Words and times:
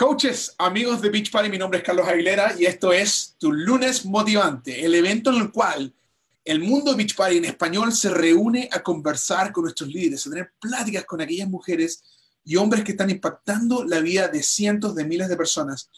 Coaches, 0.00 0.54
amigos 0.56 1.02
de 1.02 1.10
Beach 1.10 1.30
Party, 1.30 1.50
mi 1.50 1.58
nombre 1.58 1.80
es 1.80 1.84
Carlos 1.84 2.08
Aguilera 2.08 2.54
y 2.58 2.64
esto 2.64 2.90
es 2.90 3.36
Tu 3.38 3.52
Lunes 3.52 4.06
Motivante, 4.06 4.82
el 4.82 4.94
evento 4.94 5.28
en 5.28 5.42
el 5.42 5.52
cual 5.52 5.94
el 6.42 6.60
mundo 6.60 6.96
Beach 6.96 7.14
Party 7.14 7.36
en 7.36 7.44
español 7.44 7.92
se 7.92 8.08
reúne 8.08 8.66
a 8.72 8.82
conversar 8.82 9.52
con 9.52 9.64
nuestros 9.64 9.90
líderes, 9.90 10.26
a 10.26 10.30
tener 10.30 10.52
pláticas 10.58 11.04
con 11.04 11.20
aquellas 11.20 11.50
mujeres 11.50 12.02
y 12.42 12.56
hombres 12.56 12.82
que 12.82 12.92
están 12.92 13.10
impactando 13.10 13.84
la 13.84 14.00
vida 14.00 14.28
de 14.28 14.42
cientos 14.42 14.94
de 14.94 15.04
miles 15.04 15.28
de 15.28 15.36
personas. 15.36 15.90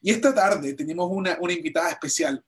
Y 0.00 0.12
esta 0.12 0.34
tarde 0.34 0.72
tenemos 0.72 1.10
una, 1.10 1.36
una 1.38 1.52
invitada 1.52 1.90
especial, 1.90 2.42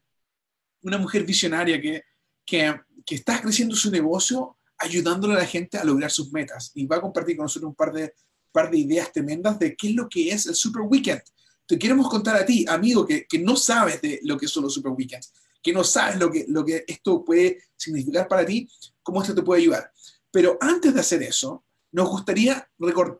una 0.80 0.96
mujer 0.96 1.24
visionaria 1.24 1.78
que, 1.82 2.02
que, 2.46 2.80
que 3.04 3.14
está 3.16 3.42
creciendo 3.42 3.76
su 3.76 3.90
negocio 3.90 4.56
ayudándole 4.78 5.34
a 5.34 5.40
la 5.40 5.46
gente 5.46 5.76
a 5.76 5.84
lograr 5.84 6.10
sus 6.10 6.32
metas 6.32 6.72
y 6.74 6.86
va 6.86 6.96
a 6.96 7.02
compartir 7.02 7.36
con 7.36 7.44
nosotros 7.44 7.68
un 7.68 7.74
par 7.74 7.92
de 7.92 8.14
par 8.54 8.70
de 8.70 8.78
ideas 8.78 9.12
tremendas 9.12 9.58
de 9.58 9.74
qué 9.74 9.88
es 9.88 9.94
lo 9.96 10.08
que 10.08 10.30
es 10.30 10.46
el 10.46 10.54
Super 10.54 10.82
Weekend. 10.82 11.20
Te 11.66 11.76
queremos 11.76 12.08
contar 12.08 12.36
a 12.36 12.46
ti, 12.46 12.64
amigo, 12.68 13.04
que, 13.04 13.26
que 13.26 13.40
no 13.40 13.56
sabes 13.56 14.00
de 14.00 14.20
lo 14.22 14.38
que 14.38 14.46
son 14.46 14.62
los 14.62 14.74
Super 14.74 14.92
Weekends, 14.92 15.32
que 15.60 15.72
no 15.72 15.82
sabes 15.82 16.20
lo 16.20 16.30
que, 16.30 16.44
lo 16.48 16.64
que 16.64 16.84
esto 16.86 17.24
puede 17.24 17.58
significar 17.76 18.28
para 18.28 18.46
ti, 18.46 18.68
cómo 19.02 19.20
esto 19.20 19.34
te 19.34 19.42
puede 19.42 19.62
ayudar. 19.62 19.90
Pero 20.30 20.56
antes 20.60 20.94
de 20.94 21.00
hacer 21.00 21.22
eso, 21.24 21.64
nos 21.90 22.08
gustaría 22.08 22.68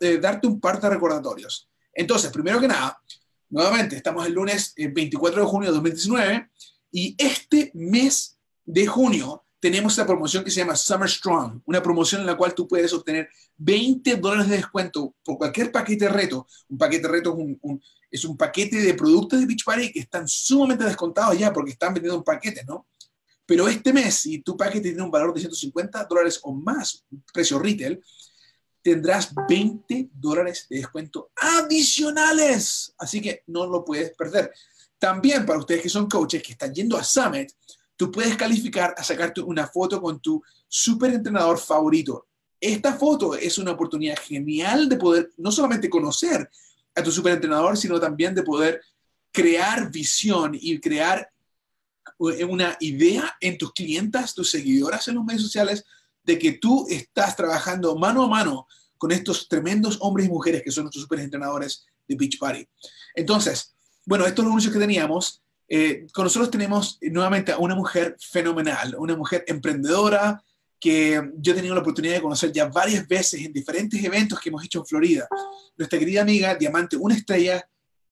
eh, 0.00 0.18
darte 0.18 0.46
un 0.46 0.60
par 0.60 0.80
de 0.80 0.88
recordatorios. 0.88 1.68
Entonces, 1.92 2.30
primero 2.30 2.60
que 2.60 2.68
nada, 2.68 3.00
nuevamente, 3.50 3.96
estamos 3.96 4.26
el 4.26 4.34
lunes 4.34 4.72
24 4.76 5.40
de 5.40 5.46
junio 5.48 5.68
de 5.70 5.74
2019 5.74 6.50
y 6.92 7.16
este 7.18 7.72
mes 7.74 8.38
de 8.64 8.86
junio 8.86 9.43
tenemos 9.64 9.96
la 9.96 10.04
promoción 10.04 10.44
que 10.44 10.50
se 10.50 10.60
llama 10.60 10.76
Summer 10.76 11.08
Strong, 11.08 11.62
una 11.64 11.82
promoción 11.82 12.20
en 12.20 12.26
la 12.26 12.36
cual 12.36 12.54
tú 12.54 12.68
puedes 12.68 12.92
obtener 12.92 13.30
20 13.56 14.16
dólares 14.16 14.50
de 14.50 14.56
descuento 14.56 15.14
por 15.24 15.38
cualquier 15.38 15.72
paquete 15.72 16.04
de 16.04 16.10
reto. 16.10 16.46
Un 16.68 16.76
paquete 16.76 17.06
de 17.06 17.08
reto 17.08 17.30
es 17.30 17.56
un, 17.62 17.82
es 18.10 18.24
un 18.26 18.36
paquete 18.36 18.76
de 18.82 18.92
productos 18.92 19.40
de 19.40 19.46
Beach 19.46 19.64
Party 19.64 19.90
que 19.90 20.00
están 20.00 20.28
sumamente 20.28 20.84
descontados 20.84 21.38
ya 21.38 21.50
porque 21.50 21.70
están 21.70 21.94
vendiendo 21.94 22.18
un 22.18 22.24
paquete, 22.24 22.62
¿no? 22.66 22.88
Pero 23.46 23.66
este 23.66 23.90
mes, 23.94 24.16
si 24.16 24.42
tu 24.42 24.54
paquete 24.54 24.90
tiene 24.90 25.02
un 25.02 25.10
valor 25.10 25.32
de 25.32 25.40
150 25.40 26.04
dólares 26.04 26.40
o 26.42 26.52
más, 26.52 27.02
precio 27.32 27.58
retail, 27.58 28.04
tendrás 28.82 29.32
20 29.48 30.10
dólares 30.12 30.66
de 30.68 30.76
descuento 30.76 31.30
adicionales. 31.36 32.94
Así 32.98 33.18
que 33.18 33.44
no 33.46 33.64
lo 33.64 33.82
puedes 33.82 34.14
perder. 34.14 34.52
También 34.98 35.46
para 35.46 35.58
ustedes 35.58 35.80
que 35.80 35.88
son 35.88 36.06
coaches 36.06 36.42
que 36.42 36.52
están 36.52 36.74
yendo 36.74 36.98
a 36.98 37.02
Summit, 37.02 37.50
tú 37.96 38.10
puedes 38.10 38.36
calificar 38.36 38.94
a 38.96 39.04
sacarte 39.04 39.40
una 39.40 39.66
foto 39.66 40.00
con 40.00 40.20
tu 40.20 40.42
super 40.68 41.12
entrenador 41.12 41.58
favorito. 41.58 42.26
Esta 42.60 42.94
foto 42.94 43.34
es 43.34 43.58
una 43.58 43.72
oportunidad 43.72 44.16
genial 44.18 44.88
de 44.88 44.96
poder 44.96 45.32
no 45.36 45.52
solamente 45.52 45.90
conocer 45.90 46.48
a 46.94 47.02
tu 47.02 47.10
super 47.10 47.34
entrenador, 47.34 47.76
sino 47.76 48.00
también 48.00 48.34
de 48.34 48.42
poder 48.42 48.80
crear 49.30 49.90
visión 49.90 50.52
y 50.54 50.80
crear 50.80 51.28
una 52.18 52.76
idea 52.80 53.36
en 53.40 53.58
tus 53.58 53.72
clientas, 53.72 54.34
tus 54.34 54.50
seguidoras 54.50 55.08
en 55.08 55.16
los 55.16 55.24
medios 55.24 55.42
sociales, 55.42 55.84
de 56.22 56.38
que 56.38 56.52
tú 56.52 56.86
estás 56.88 57.36
trabajando 57.36 57.96
mano 57.96 58.22
a 58.22 58.28
mano 58.28 58.66
con 58.96 59.12
estos 59.12 59.48
tremendos 59.48 59.98
hombres 60.00 60.26
y 60.26 60.30
mujeres 60.30 60.62
que 60.62 60.70
son 60.70 60.84
nuestros 60.84 61.02
super 61.02 61.20
entrenadores 61.20 61.84
de 62.08 62.16
Beach 62.16 62.38
Party. 62.38 62.66
Entonces, 63.14 63.74
bueno, 64.06 64.24
estos 64.24 64.38
son 64.38 64.46
los 64.46 64.52
anuncios 64.52 64.72
que 64.72 64.80
teníamos. 64.80 65.42
Eh, 65.68 66.06
con 66.12 66.24
nosotros 66.24 66.50
tenemos 66.50 66.98
nuevamente 67.00 67.52
a 67.52 67.58
una 67.58 67.74
mujer 67.74 68.16
fenomenal, 68.20 68.94
una 68.98 69.16
mujer 69.16 69.44
emprendedora 69.46 70.42
que 70.78 71.30
yo 71.36 71.52
he 71.52 71.56
tenido 71.56 71.74
la 71.74 71.80
oportunidad 71.80 72.14
de 72.14 72.22
conocer 72.22 72.52
ya 72.52 72.66
varias 72.66 73.08
veces 73.08 73.40
en 73.40 73.52
diferentes 73.52 74.02
eventos 74.04 74.38
que 74.38 74.50
hemos 74.50 74.64
hecho 74.64 74.80
en 74.80 74.86
Florida. 74.86 75.26
Nuestra 75.76 75.98
querida 75.98 76.20
amiga, 76.20 76.54
Diamante 76.54 76.96
Una 76.96 77.14
Estrella, 77.14 77.66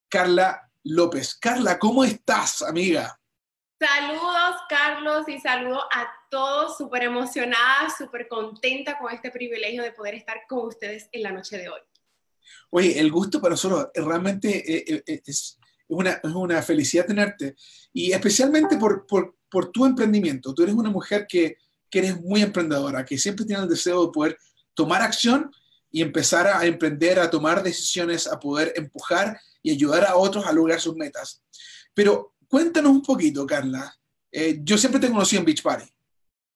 Carla 0.08 0.70
López. 0.84 1.34
Carla, 1.34 1.78
¿cómo 1.78 2.02
estás, 2.02 2.62
amiga? 2.62 3.18
Saludos, 3.78 4.56
Carlos, 4.68 5.28
y 5.28 5.40
saludo 5.40 5.80
a 5.92 6.08
todos, 6.30 6.78
súper 6.78 7.02
emocionada, 7.02 7.90
súper 7.90 8.28
contenta 8.28 8.96
con 8.96 9.12
este 9.12 9.30
privilegio 9.30 9.82
de 9.82 9.92
poder 9.92 10.14
estar 10.14 10.42
con 10.48 10.68
ustedes 10.68 11.08
en 11.12 11.24
la 11.24 11.32
noche 11.32 11.58
de 11.58 11.68
hoy. 11.68 11.80
Oye, 12.70 12.98
el 12.98 13.10
gusto 13.10 13.40
para 13.40 13.52
nosotros 13.52 13.88
realmente 13.94 14.48
eh, 14.48 15.02
eh, 15.06 15.22
es, 15.26 15.58
una, 15.94 16.12
es 16.12 16.32
una 16.32 16.62
felicidad 16.62 17.06
tenerte 17.06 17.56
y 17.92 18.12
especialmente 18.12 18.76
por, 18.76 19.06
por, 19.06 19.34
tu 19.72 19.84
emprendimiento. 19.84 20.54
Tú 20.54 20.62
eres 20.62 20.74
una 20.74 20.90
mujer 20.90 21.26
que, 21.28 21.58
que 21.90 21.98
eres 21.98 22.20
muy 22.20 22.40
emprendedora, 22.40 23.04
que 23.04 23.18
siempre 23.18 23.44
tiene 23.44 23.62
el 23.62 23.68
deseo 23.68 24.06
de 24.06 24.12
poder 24.12 24.38
tomar 24.74 25.02
acción 25.02 25.50
y 25.90 26.00
empezar 26.00 26.46
a 26.46 26.64
emprender, 26.64 27.18
a 27.18 27.28
tomar 27.28 27.62
decisiones, 27.62 28.26
a 28.26 28.40
poder 28.40 28.72
empujar 28.76 29.38
y 29.62 29.70
ayudar 29.70 30.06
a 30.06 30.16
otros 30.16 30.46
a 30.46 30.52
lograr 30.52 30.80
sus 30.80 30.96
metas. 30.96 31.42
Pero 31.92 32.34
cuéntanos 32.48 32.92
un 32.92 33.02
poquito, 33.02 33.46
Carla. 33.46 33.94
Eh, 34.30 34.60
yo 34.62 34.78
siempre 34.78 35.00
te 35.00 35.10
conocí 35.10 35.36
en 35.36 35.44
Beach 35.44 35.62
Party. 35.62 35.84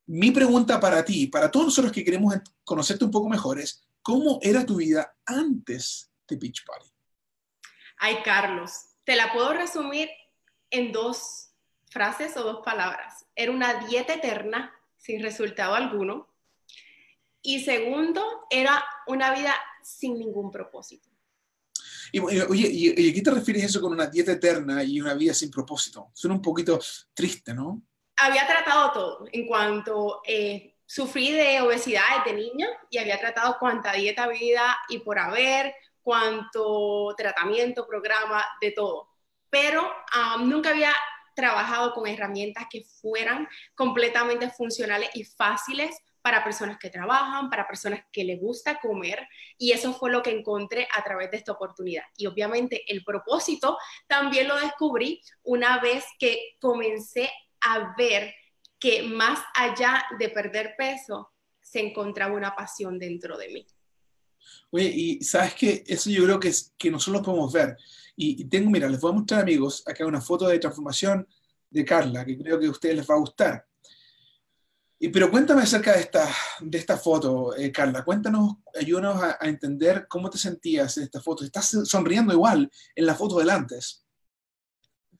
Mi 0.07 0.31
pregunta 0.31 0.81
para 0.81 1.05
ti, 1.05 1.27
para 1.27 1.51
todos 1.51 1.67
nosotros 1.67 1.93
que 1.93 2.05
queremos 2.05 2.35
conocerte 2.65 3.05
un 3.05 3.11
poco 3.11 3.29
mejor 3.29 3.61
es, 3.61 3.83
¿cómo 4.01 4.39
era 4.41 4.65
tu 4.65 4.77
vida 4.77 5.15
antes 5.27 6.11
de 6.27 6.37
Beach 6.37 6.65
Party? 6.65 6.89
Ay, 7.99 8.17
Carlos, 8.25 8.71
te 9.06 9.15
la 9.15 9.33
puedo 9.33 9.55
resumir 9.55 10.11
en 10.69 10.93
dos 10.93 11.50
frases 11.89 12.37
o 12.37 12.43
dos 12.43 12.62
palabras. 12.65 13.25
Era 13.37 13.53
una 13.53 13.75
dieta 13.87 14.15
eterna 14.15 14.75
sin 14.99 15.22
resultado 15.22 15.75
alguno. 15.75 16.28
Y 17.41 17.62
segundo, 17.62 18.22
era 18.50 18.84
una 19.06 19.33
vida 19.33 19.55
sin 19.83 20.19
ningún 20.19 20.50
propósito. 20.50 21.09
Y, 22.11 22.19
oye, 22.19 22.69
¿y, 22.69 23.11
a 23.11 23.15
qué 23.15 23.22
te 23.22 23.31
refieres 23.31 23.65
eso 23.65 23.81
con 23.81 23.93
una 23.93 24.06
dieta 24.06 24.33
eterna 24.33 24.83
y 24.83 25.00
una 25.00 25.15
vida 25.15 25.33
sin 25.33 25.53
propósito? 25.53 26.11
Suena 26.12 26.34
un 26.34 26.43
poquito 26.43 26.81
triste, 27.15 27.55
¿no? 27.55 27.83
Había 28.16 28.45
tratado 28.47 28.93
todo 28.93 29.28
en 29.31 29.47
cuanto 29.47 30.21
eh, 30.27 30.78
sufrí 30.84 31.31
de 31.31 31.61
obesidad 31.61 32.25
desde 32.25 32.37
niño 32.37 32.66
y 32.91 32.99
había 32.99 33.21
tratado 33.21 33.56
cuánta 33.61 33.93
dieta, 33.93 34.27
vida 34.27 34.77
y 34.89 34.99
por 34.99 35.19
haber, 35.21 35.75
cuanto 36.06 37.17
tratamiento, 37.17 37.84
programa, 37.84 38.47
de 38.61 38.71
todo. 38.71 39.09
Pero 39.50 39.83
um, 39.83 40.49
nunca 40.49 40.71
había 40.71 40.94
trabajado 41.34 41.93
con 41.93 42.06
herramientas 42.06 42.67
que 42.71 42.84
fueran 42.84 43.49
completamente 43.75 44.49
funcionales 44.50 45.11
y 45.15 45.25
fáciles 45.25 45.99
para 46.22 46.45
personas 46.45 46.78
que 46.78 46.91
trabajan, 46.91 47.50
para 47.50 47.66
personas 47.66 48.05
que 48.12 48.22
les 48.22 48.41
gusta 48.41 48.78
comer, 48.78 49.27
y 49.59 49.72
eso 49.72 49.95
fue 49.95 50.12
lo 50.12 50.22
que 50.22 50.31
encontré 50.31 50.87
a 50.97 51.03
través 51.03 51.33
de 51.33 51.39
esta 51.39 51.50
oportunidad. 51.50 52.05
Y 52.16 52.27
obviamente 52.27 52.84
el 52.87 53.03
propósito 53.03 53.77
también 54.06 54.47
lo 54.47 54.55
descubrí 54.55 55.21
una 55.43 55.81
vez 55.81 56.05
que 56.21 56.56
comencé 56.61 57.28
a 57.62 57.97
ver 57.99 58.33
que 58.78 59.03
más 59.03 59.41
allá 59.55 60.06
de 60.21 60.28
perder 60.28 60.77
peso, 60.78 61.33
se 61.61 61.81
encontraba 61.81 62.33
una 62.33 62.55
pasión 62.55 62.97
dentro 62.97 63.37
de 63.37 63.49
mí. 63.49 63.66
Oye, 64.71 64.87
y 64.87 65.23
sabes 65.23 65.55
que 65.55 65.84
eso 65.87 66.11
yo 66.11 66.25
creo 66.25 66.41
que, 66.41 66.49
es, 66.49 66.75
que 66.77 66.91
nosotros 66.91 67.21
lo 67.21 67.25
podemos 67.25 67.53
ver. 67.53 67.77
Y, 68.17 68.45
tengo, 68.47 68.71
mira, 68.71 68.89
les 68.89 69.01
voy 69.01 69.12
a 69.12 69.15
mostrar, 69.15 69.43
amigos, 69.43 69.83
acá 69.87 70.07
una 70.07 70.21
foto 70.21 70.49
de 70.49 70.59
transformación 70.59 71.27
de 71.71 71.84
Carla, 71.84 72.25
que 72.25 72.39
creo 72.39 72.59
que 72.59 72.67
a 72.67 72.71
ustedes 72.71 72.97
les 72.97 73.09
va 73.09 73.15
a 73.15 73.19
gustar. 73.19 73.67
Y, 74.99 75.09
pero 75.11 75.31
cuéntame 75.31 75.62
acerca 75.62 75.93
de 75.93 76.01
esta, 76.01 76.27
de 76.61 76.79
esta 76.79 76.97
foto, 76.97 77.55
eh, 77.55 77.71
Carla. 77.71 78.03
Cuéntanos, 78.03 78.57
ayúdanos 78.75 79.23
a, 79.23 79.39
entender 79.43 80.07
cómo 80.09 80.31
te 80.31 80.39
sentías 80.39 80.97
en 80.97 81.05
esta 81.05 81.21
foto. 81.21 81.45
Estás 81.45 81.77
sonriendo 81.84 82.33
igual 82.33 82.71
en 82.95 83.07
la 83.07 83.15
foto 83.15 83.39
del 83.39 83.51
antes. 83.51 84.03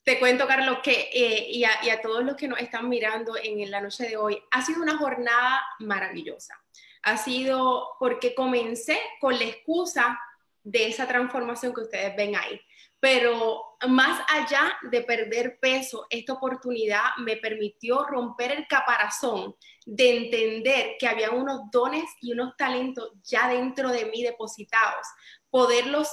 Te 0.03 0.19
cuento, 0.19 0.47
Carlos, 0.47 0.79
que 0.83 1.11
eh, 1.13 1.51
y, 1.51 1.65
a, 1.65 1.85
y, 1.85 1.91
a, 1.91 2.01
todos 2.01 2.25
los 2.25 2.37
que 2.37 2.49
nos 2.49 2.61
están 2.61 2.89
mirando 2.89 3.35
en 3.37 3.71
la 3.71 3.83
noche 3.83 4.09
de 4.09 4.17
hoy, 4.17 4.39
ha 4.53 4.65
sido 4.65 4.81
una 4.81 4.97
jornada 4.97 5.61
maravillosa 5.81 6.55
ha 7.03 7.17
sido 7.17 7.97
porque 7.99 8.35
comencé 8.35 8.99
con 9.21 9.39
la 9.39 9.45
excusa 9.45 10.19
de 10.63 10.89
esa 10.89 11.07
transformación 11.07 11.73
que 11.73 11.83
ustedes 11.83 12.17
ven 12.17 12.35
ahí. 12.37 12.61
Pero 12.99 13.77
más 13.89 14.21
allá 14.29 14.77
de 14.91 15.03
perder 15.03 15.59
peso, 15.61 16.07
esta 16.11 16.33
oportunidad 16.33 17.03
me 17.19 17.37
permitió 17.37 18.05
romper 18.05 18.53
el 18.53 18.67
caparazón 18.67 19.55
de 19.85 20.17
entender 20.17 20.97
que 20.99 21.07
había 21.07 21.31
unos 21.31 21.71
dones 21.71 22.05
y 22.21 22.33
unos 22.33 22.57
talentos 22.57 23.13
ya 23.23 23.49
dentro 23.49 23.91
de 23.91 24.07
mí 24.07 24.23
depositados, 24.23 25.07
poderlos 25.51 26.09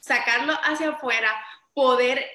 sacarlos 0.00 0.56
hacia 0.64 0.90
afuera, 0.90 1.32
poder 1.74 2.26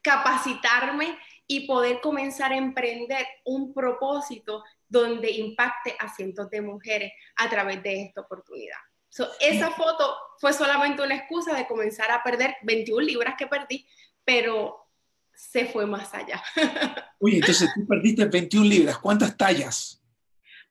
capacitarme 0.00 1.18
y 1.46 1.66
poder 1.66 2.00
comenzar 2.00 2.52
a 2.52 2.56
emprender 2.56 3.26
un 3.44 3.74
propósito 3.74 4.64
donde 4.88 5.30
impacte 5.30 5.96
a 5.98 6.12
cientos 6.14 6.48
de 6.50 6.62
mujeres 6.62 7.12
a 7.36 7.48
través 7.50 7.82
de 7.82 8.02
esta 8.02 8.22
oportunidad. 8.22 8.78
esa 9.40 9.70
foto 9.70 10.16
fue 10.40 10.52
solamente 10.52 11.02
una 11.02 11.16
excusa 11.16 11.54
de 11.54 11.66
comenzar 11.66 12.10
a 12.10 12.22
perder 12.22 12.56
21 12.62 13.00
libras 13.04 13.34
que 13.38 13.46
perdí, 13.46 13.86
pero 14.24 14.88
se 15.34 15.66
fue 15.66 15.86
más 15.86 16.14
allá. 16.14 16.42
Oye, 17.20 17.36
entonces 17.36 17.70
tú 17.74 17.86
perdiste 17.86 18.24
21 18.24 18.66
libras, 18.66 18.98
¿cuántas 18.98 19.36
tallas? 19.36 20.00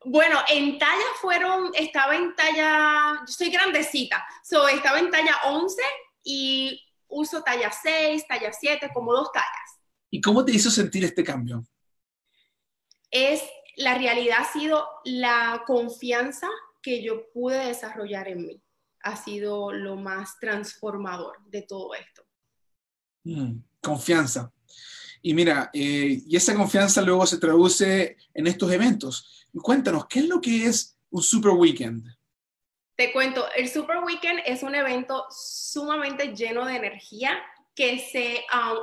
Bueno, 0.06 0.40
en 0.50 0.78
talla 0.78 1.06
fueron, 1.22 1.72
estaba 1.76 2.16
en 2.16 2.36
talla, 2.36 3.22
yo 3.26 3.34
soy 3.34 3.50
grandecita, 3.50 4.26
so, 4.44 4.68
estaba 4.68 5.00
en 5.00 5.10
talla 5.10 5.38
11 5.46 5.81
y 6.26 6.81
uso 7.08 7.42
talla 7.42 7.72
6, 7.72 8.28
talla 8.28 8.52
7, 8.52 8.90
como 8.94 9.14
dos 9.14 9.31
tallas. 9.31 9.62
¿Y 10.13 10.21
cómo 10.21 10.45
te 10.45 10.51
hizo 10.51 10.69
sentir 10.69 11.04
este 11.04 11.24
cambio? 11.24 11.65
Es, 13.10 13.42
la 13.77 13.98
realidad 13.98 14.38
ha 14.42 14.54
sido 14.54 14.86
la 15.06 15.63
confianza 15.65 16.48
que 16.83 17.01
yo 17.01 17.31
pude 17.31 17.65
desarrollar 17.65 18.27
en 18.27 18.45
mí. 18.45 18.63
Ha 19.01 19.15
sido 19.15 19.71
lo 19.71 19.95
más 19.95 20.38
transformador 20.39 21.38
de 21.48 21.63
todo 21.63 21.95
esto. 21.95 22.27
Mm, 23.24 23.57
confianza. 23.81 24.54
Y 25.24 25.33
mira, 25.33 25.71
eh, 25.74 26.21
y 26.27 26.36
esa 26.36 26.54
confianza 26.54 27.01
luego 27.01 27.25
se 27.25 27.39
traduce 27.39 28.16
en 28.36 28.45
estos 28.45 28.71
eventos. 28.71 29.48
Cuéntanos, 29.51 30.06
¿qué 30.06 30.19
es 30.19 30.27
lo 30.27 30.39
que 30.39 30.68
es 30.68 30.95
un 31.09 31.24
Super 31.24 31.54
Weekend? 31.54 32.06
Te 32.95 33.12
cuento, 33.12 33.48
el 33.56 33.68
Super 33.68 33.98
Weekend 34.06 34.42
es 34.45 34.62
un 34.62 34.75
evento 34.75 35.25
sumamente 35.31 36.36
lleno 36.36 36.68
de 36.68 36.75
energía 36.75 37.36
que 37.74 37.98
se 37.98 38.45
um, 38.54 38.77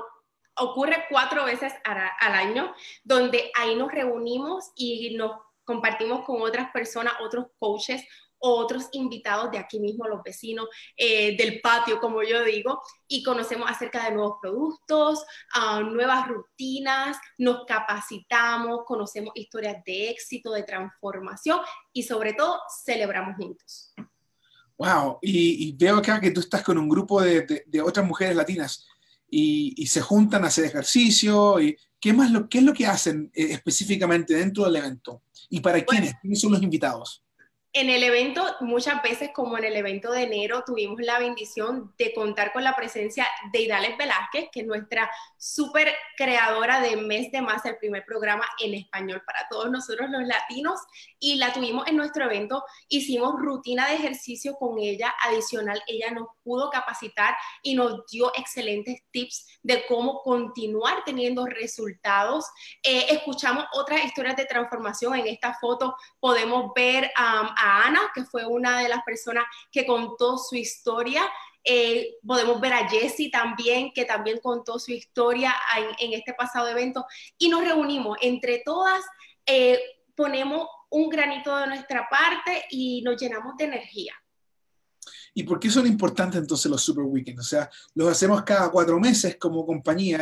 ocurre 0.57 1.05
cuatro 1.09 1.45
veces 1.45 1.73
al 1.85 2.35
año, 2.35 2.75
donde 3.05 3.51
ahí 3.55 3.75
nos 3.77 3.91
reunimos 3.91 4.71
y 4.77 5.17
nos 5.17 5.33
compartimos 5.65 6.25
con 6.25 6.43
otras 6.43 6.71
personas, 6.73 7.15
otros 7.21 7.47
coaches, 7.59 8.05
otros 8.41 8.89
invitados 8.93 9.51
de 9.51 9.59
aquí 9.59 9.79
mismo, 9.79 10.09
los 10.09 10.23
vecinos 10.23 10.67
eh, 10.97 11.37
del 11.37 11.61
patio, 11.61 12.01
como 12.01 12.23
yo 12.23 12.43
digo, 12.43 12.81
y 13.07 13.23
conocemos 13.23 13.71
acerca 13.71 14.05
de 14.05 14.13
nuevos 14.13 14.39
productos, 14.41 15.25
ah, 15.55 15.81
nuevas 15.81 16.27
rutinas, 16.27 17.19
nos 17.37 17.67
capacitamos, 17.67 18.81
conocemos 18.87 19.33
historias 19.35 19.85
de 19.85 20.11
éxito, 20.11 20.53
de 20.53 20.63
transformación 20.63 21.61
y 21.93 22.03
sobre 22.03 22.33
todo 22.33 22.59
celebramos 22.85 23.37
juntos. 23.37 23.93
Wow, 24.79 25.19
y, 25.21 25.77
veo 25.77 25.99
acá 25.99 26.19
que 26.19 26.31
tú 26.31 26.41
estás 26.41 26.63
con 26.63 26.79
un 26.79 26.89
grupo 26.89 27.21
de, 27.21 27.63
otras 27.85 28.07
mujeres 28.07 28.35
latinas 28.35 28.87
y, 29.31 29.87
se 29.87 30.01
juntan 30.01 30.45
a 30.45 30.49
hacer 30.49 30.65
ejercicio. 30.65 31.61
Y, 31.61 31.77
¿qué, 32.01 32.13
más 32.13 32.31
lo, 32.31 32.49
¿Qué 32.49 32.59
es 32.59 32.65
lo 32.65 32.73
que 32.73 32.87
hacen 32.87 33.31
eh, 33.35 33.49
específicamente 33.51 34.35
dentro 34.35 34.65
del 34.65 34.77
evento? 34.77 35.23
¿Y 35.49 35.61
para 35.61 35.83
quiénes? 35.85 36.15
¿Quiénes 36.21 36.41
son 36.41 36.53
los 36.53 36.63
invitados? 36.63 37.23
En 37.73 37.89
el 37.89 38.03
evento, 38.03 38.45
muchas 38.63 39.01
veces 39.01 39.31
como 39.33 39.57
en 39.57 39.63
el 39.63 39.77
evento 39.77 40.11
de 40.11 40.25
enero, 40.25 40.65
tuvimos 40.67 40.99
la 41.03 41.21
bendición 41.21 41.95
de 41.99 42.13
contar 42.13 42.53
con 42.53 42.65
la 42.65 42.75
presencia 42.75 43.29
de 43.53 43.61
Idales 43.61 43.97
Velázquez, 43.97 44.49
que 44.51 44.63
es 44.63 44.67
nuestra 44.67 45.09
súper 45.37 45.95
creadora 46.17 46.81
de 46.81 46.97
Mes 46.97 47.31
de 47.31 47.43
Más, 47.43 47.65
el 47.67 47.77
primer 47.77 48.05
programa 48.05 48.45
en 48.59 48.75
español 48.75 49.23
para 49.25 49.47
todos 49.49 49.71
nosotros 49.71 50.11
los 50.11 50.27
latinos, 50.27 50.81
y 51.21 51.37
la 51.37 51.53
tuvimos 51.53 51.87
en 51.87 51.97
nuestro 51.97 52.25
evento, 52.25 52.65
hicimos 52.89 53.35
rutina 53.39 53.87
de 53.87 53.95
ejercicio 53.95 54.57
con 54.57 54.81
ella, 54.81 55.15
adicional, 55.25 55.81
ella 55.87 56.11
nos 56.11 56.27
pudo 56.43 56.71
capacitar 56.71 57.37
y 57.63 57.77
nos 57.77 58.05
dio 58.11 58.33
excelentes 58.35 59.01
tips 59.13 59.47
de 59.63 59.87
cómo 59.87 60.23
continuar 60.23 61.05
teniendo 61.05 61.47
resultados. 61.47 62.47
Eh, 62.83 63.07
escuchamos 63.11 63.65
otras 63.75 64.05
historias 64.05 64.35
de 64.35 64.47
transformación, 64.47 65.15
en 65.15 65.29
esta 65.29 65.55
foto 65.55 65.95
podemos 66.19 66.73
ver 66.75 67.13
a 67.17 67.55
a 67.61 67.87
Ana, 67.87 68.11
que 68.15 68.25
fue 68.25 68.47
una 68.47 68.81
de 68.81 68.89
las 68.89 69.03
personas 69.05 69.45
que 69.71 69.87
contó 69.87 70.39
su 70.39 70.57
historia. 70.57 71.23
Eh, 71.63 72.17
podemos 72.27 72.61
ver 72.61 72.73
a 72.73 72.89
Jessie 72.89 73.31
también, 73.31 73.93
que 73.93 74.05
también 74.05 74.39
contó 74.41 74.79
su 74.79 74.93
historia 74.93 75.55
en, 75.99 76.13
este 76.13 76.35
pasado 76.35 76.69
evento. 76.69 77.05
Y 77.39 77.49
nos 77.49 77.65
reunimos 77.65 78.17
entre 78.23 78.63
todas, 78.65 79.05
eh, 79.47 79.79
ponemos 80.15 80.67
un 80.91 81.09
granito 81.09 81.57
de 81.57 81.67
nuestra 81.67 82.09
parte 82.09 82.65
y 82.71 83.03
nos 83.03 83.21
llenamos 83.21 83.57
de 83.57 83.65
energía. 83.65 84.15
¿Y 85.33 85.45
por 85.45 85.61
qué 85.61 85.71
son 85.71 85.87
importantes 85.87 86.41
entonces 86.41 86.71
los 86.71 86.83
Super 86.83 87.05
Weekends? 87.05 87.41
O 87.41 87.45
sea, 87.45 87.71
los 87.95 88.09
hacemos 88.09 88.43
cada 88.43 88.71
cuatro 88.71 88.99
meses 88.99 89.37
como 89.37 89.65
compañía, 89.65 90.21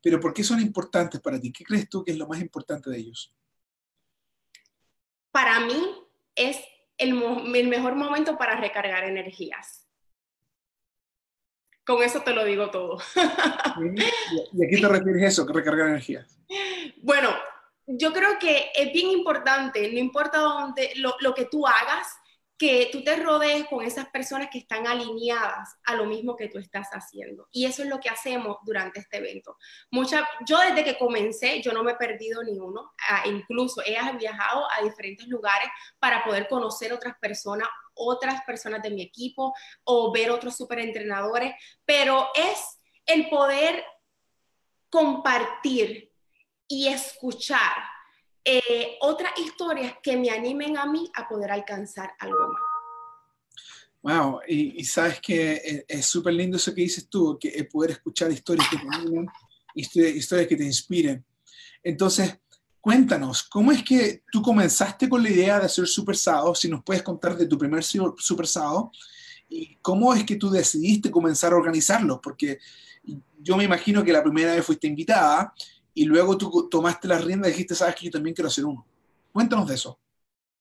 pero 0.00 0.18
¿por 0.18 0.32
qué 0.32 0.42
son 0.42 0.60
importantes 0.60 1.20
para 1.20 1.38
ti? 1.38 1.52
¿Qué 1.52 1.64
crees 1.64 1.88
tú 1.88 2.02
que 2.02 2.12
es 2.12 2.18
lo 2.18 2.26
más 2.26 2.40
importante 2.40 2.88
de 2.90 2.98
ellos? 2.98 3.32
Para 5.30 5.60
mí 5.60 5.78
es 6.34 6.56
el, 6.98 7.14
mejor 7.68 7.94
momento 7.94 8.36
para 8.36 8.56
recargar 8.56 9.04
energías. 9.04 9.86
Con 11.84 12.02
eso 12.02 12.20
te 12.22 12.32
lo 12.32 12.44
digo 12.44 12.70
todo. 12.70 12.98
¿Y 14.52 14.64
a 14.64 14.68
qué 14.68 14.76
te 14.80 14.88
refieres 14.88 15.22
eso, 15.22 15.46
recargar 15.46 15.88
energías? 15.88 16.38
Bueno, 17.02 17.30
yo 17.86 18.12
creo 18.12 18.38
que 18.38 18.72
es 18.74 18.92
bien 18.92 19.10
importante, 19.10 19.90
no 19.92 19.98
importa 19.98 20.38
dónde, 20.38 20.92
lo, 20.96 21.14
lo 21.20 21.34
que 21.34 21.44
tú 21.44 21.66
hagas, 21.66 22.18
que 22.58 22.88
tú 22.90 23.04
te 23.04 23.16
rodees 23.16 23.66
con 23.66 23.84
esas 23.84 24.08
personas 24.08 24.48
que 24.50 24.58
están 24.58 24.86
alineadas 24.86 25.76
a 25.84 25.94
lo 25.94 26.06
mismo 26.06 26.36
que 26.36 26.48
tú 26.48 26.58
estás 26.58 26.88
haciendo. 26.90 27.48
Y 27.52 27.66
eso 27.66 27.82
es 27.82 27.88
lo 27.88 28.00
que 28.00 28.08
hacemos 28.08 28.56
durante 28.64 29.00
este 29.00 29.18
evento. 29.18 29.58
Mucha, 29.90 30.26
yo 30.46 30.58
desde 30.60 30.82
que 30.82 30.96
comencé, 30.96 31.60
yo 31.60 31.72
no 31.72 31.84
me 31.84 31.92
he 31.92 31.96
perdido 31.96 32.42
ni 32.42 32.58
uno. 32.58 32.94
Ah, 33.08 33.24
incluso 33.26 33.82
he 33.84 33.96
viajado 34.16 34.66
a 34.72 34.82
diferentes 34.82 35.26
lugares 35.28 35.68
para 35.98 36.24
poder 36.24 36.48
conocer 36.48 36.92
otras 36.94 37.16
personas, 37.20 37.68
otras 37.94 38.42
personas 38.46 38.82
de 38.82 38.90
mi 38.90 39.02
equipo 39.02 39.54
o 39.84 40.10
ver 40.12 40.30
otros 40.30 40.56
superentrenadores. 40.56 41.54
Pero 41.84 42.28
es 42.34 42.80
el 43.04 43.28
poder 43.28 43.84
compartir 44.88 46.10
y 46.68 46.88
escuchar 46.88 47.95
eh, 48.48 48.96
otras 49.00 49.32
historias 49.38 49.94
que 50.00 50.16
me 50.16 50.30
animen 50.30 50.78
a 50.78 50.86
mí 50.86 51.10
a 51.16 51.28
poder 51.28 51.50
alcanzar 51.50 52.12
algo 52.20 52.48
más. 52.48 52.62
Wow, 54.02 54.40
y, 54.46 54.84
sabes 54.84 55.20
que 55.20 55.84
es 55.88 56.06
súper 56.06 56.32
lindo 56.32 56.56
eso 56.56 56.72
que 56.72 56.82
dices 56.82 57.08
tú, 57.08 57.36
que 57.40 57.48
es 57.48 57.66
poder 57.66 57.90
escuchar 57.90 58.30
historias 58.30 58.68
que 58.68 58.76
te 58.76 58.86
animen, 58.86 59.26
historias, 59.74 60.46
que 60.46 60.54
te 60.54 60.64
inspiren. 60.64 61.24
Entonces, 61.82 62.38
cuéntanos, 62.80 63.42
¿cómo 63.42 63.72
es 63.72 63.82
que 63.82 64.22
tú 64.30 64.40
comenzaste 64.42 65.08
con 65.08 65.24
la 65.24 65.30
idea 65.30 65.58
de 65.58 65.66
hacer 65.66 65.88
Super 65.88 66.16
Sábado? 66.16 66.54
Si 66.54 66.68
nos 66.68 66.84
puedes 66.84 67.02
contar 67.02 67.36
de 67.36 67.46
tu 67.46 67.58
primer 67.58 67.82
Super 67.82 68.46
Sábado, 68.46 68.92
y 69.48 69.74
cómo 69.82 70.14
es 70.14 70.22
que 70.22 70.36
tú 70.36 70.50
decidiste 70.50 71.10
comenzar 71.10 71.52
a 71.52 71.56
organizarlo, 71.56 72.20
porque 72.20 72.60
yo 73.40 73.56
me 73.56 73.64
imagino 73.64 74.04
que 74.04 74.12
la 74.12 74.22
primera 74.22 74.54
vez 74.54 74.64
fuiste 74.64 74.86
invitada 74.86 75.52
y 75.96 76.04
luego 76.04 76.36
tú 76.36 76.68
tomaste 76.68 77.08
la 77.08 77.16
rienda 77.18 77.48
y 77.48 77.52
dijiste, 77.52 77.74
sabes 77.74 77.94
que 77.94 78.04
yo 78.04 78.10
también 78.10 78.34
quiero 78.34 78.48
hacer 78.48 78.66
uno. 78.66 78.86
Cuéntanos 79.32 79.66
de 79.66 79.76
eso. 79.76 79.98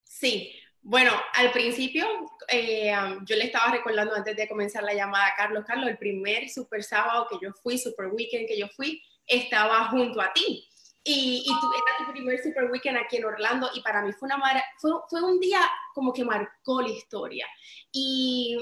Sí, 0.01 0.55
bueno, 0.81 1.11
al 1.33 1.51
principio 1.51 2.07
eh, 2.47 2.93
yo 3.25 3.35
le 3.35 3.43
estaba 3.43 3.69
recordando 3.73 4.15
antes 4.15 4.33
de 4.37 4.47
comenzar 4.47 4.83
la 4.83 4.93
llamada 4.93 5.27
a 5.27 5.35
Carlos, 5.35 5.65
Carlos, 5.67 5.89
el 5.89 5.97
primer 5.97 6.49
super 6.49 6.81
sábado 6.81 7.27
que 7.29 7.37
yo 7.41 7.51
fui, 7.51 7.77
super 7.77 8.07
weekend 8.07 8.47
que 8.47 8.57
yo 8.57 8.69
fui, 8.77 9.03
estaba 9.27 9.89
junto 9.89 10.21
a 10.21 10.31
ti. 10.31 10.65
Y, 11.03 11.43
y 11.45 11.51
era 11.51 12.05
tu 12.05 12.13
primer 12.13 12.41
super 12.41 12.71
weekend 12.71 12.97
aquí 12.97 13.17
en 13.17 13.25
Orlando 13.25 13.69
y 13.75 13.81
para 13.81 14.03
mí 14.03 14.13
fue, 14.13 14.27
una 14.27 14.41
fue, 14.79 14.91
fue 15.09 15.21
un 15.21 15.41
día 15.41 15.59
como 15.93 16.13
que 16.13 16.23
marcó 16.23 16.81
la 16.81 16.89
historia. 16.89 17.45
Y 17.91 18.57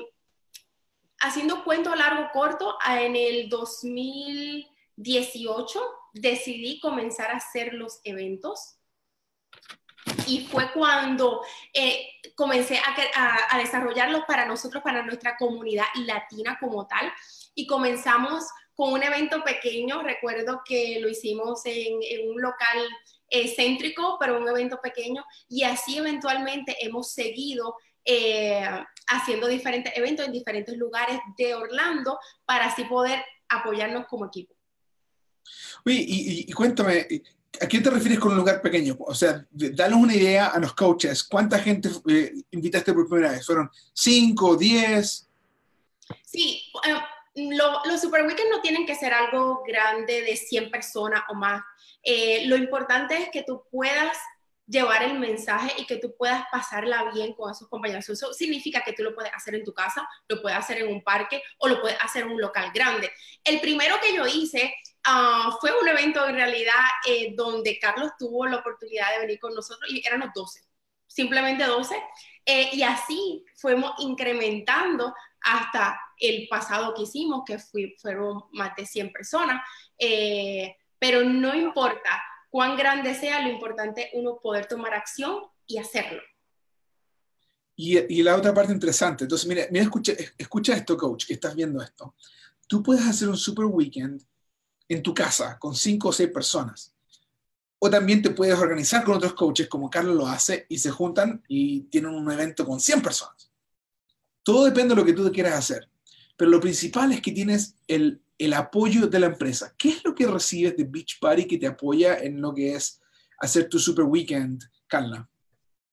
haciendo 1.20 1.64
cuento 1.64 1.94
largo, 1.94 2.30
corto, 2.34 2.78
en 2.90 3.16
el 3.16 3.48
2018 4.96 5.82
decidí 6.14 6.80
comenzar 6.80 7.32
a 7.32 7.38
hacer 7.38 7.74
los 7.74 8.00
eventos 8.04 8.78
y 10.28 10.48
fue 10.48 10.72
cuando 10.74 11.42
eh, 11.74 12.08
comencé 12.36 12.78
a, 12.78 13.58
desarrollarlos 13.58 14.24
para 14.28 14.46
nosotros, 14.46 14.84
para 14.84 15.04
nuestra 15.04 15.38
comunidad 15.38 15.86
latina 16.06 16.58
como 16.60 16.88
tal. 16.88 17.12
Y 17.56 17.68
comenzamos 17.68 18.46
con 18.76 18.94
un 18.94 19.04
evento 19.04 19.44
pequeño, 19.44 20.02
recuerdo 20.02 20.62
que 20.66 21.00
lo 21.00 21.08
hicimos 21.08 21.62
en, 21.66 22.00
un 22.30 22.42
local 22.42 22.80
eh, 23.30 23.54
céntrico, 23.56 24.18
pero 24.20 24.38
un 24.38 24.48
evento 24.48 24.80
pequeño, 24.82 25.24
y 25.48 25.64
así 25.64 25.98
eventualmente 25.98 26.76
hemos 26.80 27.12
seguido 27.12 27.76
eh, 28.06 28.68
haciendo 29.08 29.48
diferentes 29.48 29.96
eventos 29.96 30.26
en 30.26 30.34
diferentes 30.34 30.78
lugares 30.78 31.20
de 31.38 31.56
Orlando 31.56 32.20
para 32.46 32.66
así 32.66 32.84
poder 32.86 33.24
apoyarnos 33.48 34.08
como 34.08 34.26
equipo. 34.26 34.54
Oye, 35.86 36.06
y, 36.08 36.52
cuéntame, 36.52 37.08
¿a 37.62 37.68
qué 37.68 37.80
te 37.80 37.90
refieres 37.90 38.20
con 38.20 38.32
un 38.32 38.38
lugar 38.38 38.62
pequeño? 38.62 38.96
O 39.00 39.14
sea, 39.14 39.46
danos 39.52 40.00
una 40.00 40.16
idea 40.16 40.48
a 40.48 40.60
los 40.60 40.74
coaches. 40.74 41.24
¿Cuánta 41.24 41.60
gente 41.60 41.90
eh, 42.10 42.34
invitaste 42.52 42.94
por 42.94 43.08
primera 43.08 43.32
vez? 43.32 43.46
¿Fueron 43.46 43.70
cinco, 43.94 44.56
diez? 44.56 45.28
Sí, 46.26 46.64
los 47.36 48.02
Super 48.02 48.26
Weekend 48.26 48.50
no 48.52 48.62
tienen 48.62 48.86
que 48.86 48.96
ser 48.96 49.14
algo 49.14 49.64
grande 49.66 50.22
de 50.22 50.36
100 50.36 50.72
personas 50.72 51.24
o 51.30 51.34
más. 51.34 51.64
Eh, 52.04 52.46
lo 52.48 52.58
importante 52.58 53.18
es 53.18 53.30
que 53.30 53.44
tú 53.44 53.64
puedas 53.72 54.18
llevar 54.68 55.04
el 55.04 55.20
mensaje 55.20 55.74
y 55.78 55.86
que 55.86 55.98
tú 55.98 56.16
puedas 56.18 56.46
pasarla 56.52 57.12
bien 57.14 57.34
con 57.34 57.52
esos 57.52 57.68
compañeros. 57.68 58.08
Eso 58.08 58.34
significa 58.34 58.82
que 58.84 58.94
tú 58.94 59.04
lo 59.04 59.14
puedes 59.14 59.32
hacer 59.34 59.56
en 59.56 59.64
tu 59.64 59.74
casa, 59.74 60.08
lo 60.28 60.42
puedes 60.42 60.58
hacer 60.58 60.80
en 60.80 60.88
un 60.88 61.04
parque 61.04 61.42
o 61.58 61.68
lo 61.68 61.82
puedes 61.82 61.98
hacer 62.02 62.24
en 62.24 62.32
un 62.32 62.42
local 62.42 62.72
grande. 62.74 63.12
El 63.44 63.60
primero 63.60 63.96
que 64.02 64.16
yo 64.16 64.26
hice 64.26 64.74
uh, 65.08 65.52
fue 65.60 65.72
un 65.80 65.88
evento 65.88 66.28
en 66.28 66.36
realidad 66.36 66.84
eh, 67.08 67.34
donde 67.36 67.80
Carlos 67.80 68.12
tuvo 68.18 68.46
la 68.46 68.58
oportunidad 68.58 69.12
de 69.14 69.20
venir 69.20 69.40
con 69.40 69.54
nosotros 69.54 69.90
y 69.92 70.06
éramos 70.06 70.30
12, 70.36 70.62
simplemente 71.08 71.66
12. 71.66 71.96
Eh, 72.46 72.70
y 72.74 72.84
así 72.84 73.46
fuimos 73.56 73.94
incrementando 74.00 75.14
hasta 75.42 76.00
el 76.20 76.48
pasado 76.50 76.94
que 76.94 77.04
hicimos, 77.04 77.44
que 77.46 77.58
fueron 77.98 78.44
más 78.52 78.76
de 78.76 78.86
100 78.86 79.12
personas, 79.12 79.62
eh, 79.98 80.76
pero 81.00 81.24
no 81.24 81.54
importa 81.56 82.22
cuán 82.50 82.78
grande 82.78 83.14
sea, 83.16 83.42
lo 83.42 83.50
importante 83.50 84.04
es 84.04 84.10
uno 84.14 84.40
poder 84.42 84.68
tomar 84.68 84.94
acción 84.94 85.44
y 85.68 85.78
hacerlo. 85.78 86.22
Y, 87.76 88.22
la 88.22 88.36
otra 88.36 88.54
parte 88.54 88.72
interesante, 88.72 89.24
entonces 89.24 89.48
mira, 89.48 89.66
mira 89.72 89.86
escucha, 89.86 90.14
escucha 90.38 90.76
esto, 90.76 90.96
coach, 90.96 91.26
que 91.26 91.34
estás 91.34 91.56
viendo 91.56 91.82
esto. 91.82 92.16
Tú 92.68 92.84
puedes 92.84 93.06
hacer 93.06 93.28
un 93.28 93.38
super 93.38 93.66
weekend 93.66 94.24
en 94.94 95.04
tu 95.04 95.14
casa 95.14 95.58
con 95.60 95.76
cinco 95.76 96.10
o 96.10 96.14
seis 96.14 96.30
personas. 96.30 96.94
O 97.80 97.90
también 97.90 98.22
te 98.22 98.30
puedes 98.30 98.58
organizar 98.58 99.04
con 99.04 99.16
otros 99.16 99.34
coaches, 99.34 99.68
como 99.68 99.90
Carlos 99.90 100.16
lo 100.16 100.26
hace, 100.26 100.66
y 100.70 100.78
se 100.78 100.90
juntan 100.90 101.44
y 101.50 101.82
tienen 101.82 102.12
un 102.12 102.32
evento 102.32 102.66
con 102.66 102.80
100 102.80 103.02
personas. 103.02 103.52
Todo 104.42 104.64
depende 104.64 104.96
de 104.96 105.02
lo 105.02 105.06
que 105.06 105.12
tú 105.12 105.30
quieras 105.34 105.56
hacer. 105.56 105.90
Pero 106.38 106.50
lo 106.50 106.62
principal 106.62 107.12
es 107.12 107.22
que 107.22 107.34
tienes 107.34 107.76
el, 107.88 108.22
el 108.38 108.54
apoyo 108.54 109.08
de 109.08 109.20
la 109.20 109.26
empresa. 109.26 109.74
¿Qué 109.78 109.90
es 109.90 110.06
lo 110.06 110.16
que 110.16 110.28
recibes 110.28 110.78
de 110.78 110.86
Beach 110.86 111.20
Party 111.20 111.46
que 111.46 111.58
te 111.58 111.68
apoya 111.68 112.18
en 112.20 112.40
lo 112.40 112.54
que 112.54 112.74
es 112.74 113.02
hacer 113.40 113.68
tu 113.68 113.78
super 113.80 114.06
weekend, 114.06 114.64
Carla? 114.88 115.28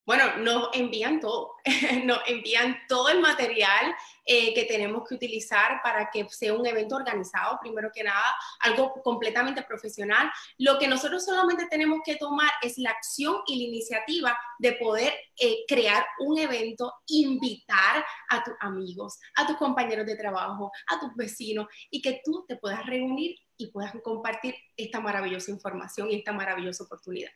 Bueno, 0.05 0.37
nos 0.37 0.69
envían 0.73 1.19
todo, 1.19 1.55
nos 2.05 2.19
envían 2.27 2.77
todo 2.87 3.09
el 3.09 3.21
material 3.21 3.93
eh, 4.25 4.53
que 4.53 4.65
tenemos 4.65 5.07
que 5.07 5.15
utilizar 5.15 5.81
para 5.83 6.09
que 6.11 6.27
sea 6.29 6.53
un 6.53 6.65
evento 6.65 6.95
organizado, 6.95 7.57
primero 7.61 7.89
que 7.93 8.03
nada, 8.03 8.35
algo 8.59 8.93
completamente 9.03 9.63
profesional. 9.63 10.31
Lo 10.57 10.77
que 10.77 10.87
nosotros 10.87 11.25
solamente 11.25 11.67
tenemos 11.69 12.01
que 12.05 12.15
tomar 12.17 12.51
es 12.61 12.77
la 12.77 12.91
acción 12.91 13.37
y 13.47 13.57
la 13.57 13.69
iniciativa 13.69 14.37
de 14.59 14.73
poder 14.73 15.13
eh, 15.39 15.65
crear 15.67 16.05
un 16.19 16.37
evento, 16.37 16.93
invitar 17.07 18.05
a 18.29 18.43
tus 18.43 18.53
amigos, 18.59 19.19
a 19.35 19.47
tus 19.47 19.57
compañeros 19.57 20.05
de 20.05 20.15
trabajo, 20.15 20.71
a 20.87 20.99
tus 20.99 21.15
vecinos 21.15 21.67
y 21.89 22.01
que 22.01 22.21
tú 22.23 22.45
te 22.47 22.57
puedas 22.57 22.85
reunir 22.85 23.35
y 23.57 23.71
puedas 23.71 23.93
compartir 24.03 24.55
esta 24.77 24.99
maravillosa 24.99 25.51
información 25.51 26.11
y 26.11 26.15
esta 26.15 26.31
maravillosa 26.31 26.83
oportunidad. 26.83 27.31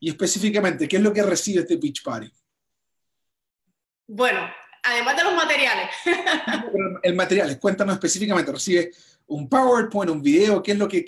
Y 0.00 0.08
específicamente, 0.08 0.88
¿qué 0.88 0.96
es 0.96 1.02
lo 1.02 1.12
que 1.12 1.22
recibe 1.22 1.60
este 1.60 1.76
Beach 1.76 2.02
Party? 2.02 2.30
Bueno, 4.06 4.48
además 4.82 5.16
de 5.16 5.24
los 5.24 5.34
materiales. 5.34 5.90
el 7.02 7.14
material, 7.14 7.58
cuéntanos 7.58 7.94
específicamente, 7.94 8.52
¿recibe 8.52 8.90
un 9.26 9.48
PowerPoint, 9.48 10.10
un 10.10 10.22
video? 10.22 10.62
¿Qué 10.62 10.72
es 10.72 10.78
lo 10.78 10.88
que, 10.88 11.04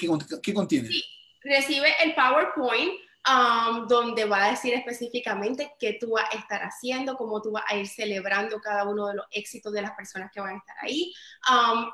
contiene? 0.55 0.89
Sí, 0.89 1.05
recibe 1.43 1.89
el 2.03 2.15
PowerPoint 2.15 2.93
um, 3.29 3.87
donde 3.87 4.25
va 4.25 4.47
a 4.47 4.51
decir 4.51 4.75
específicamente 4.75 5.73
qué 5.79 5.97
tú 6.01 6.13
vas 6.13 6.27
a 6.33 6.39
estar 6.39 6.63
haciendo, 6.63 7.17
cómo 7.17 7.41
tú 7.41 7.53
vas 7.53 7.65
a 7.69 7.77
ir 7.77 7.89
celebrando 7.89 8.61
cada 8.61 8.85
uno 8.85 9.09
de 9.09 9.15
los 9.15 9.27
éxitos 9.31 9.73
de 9.73 9.83
las 9.83 9.93
personas 9.93 10.31
que 10.33 10.41
van 10.41 10.55
a 10.55 10.59
estar 10.59 10.77
ahí. 10.83 11.13
Um, 11.51 11.91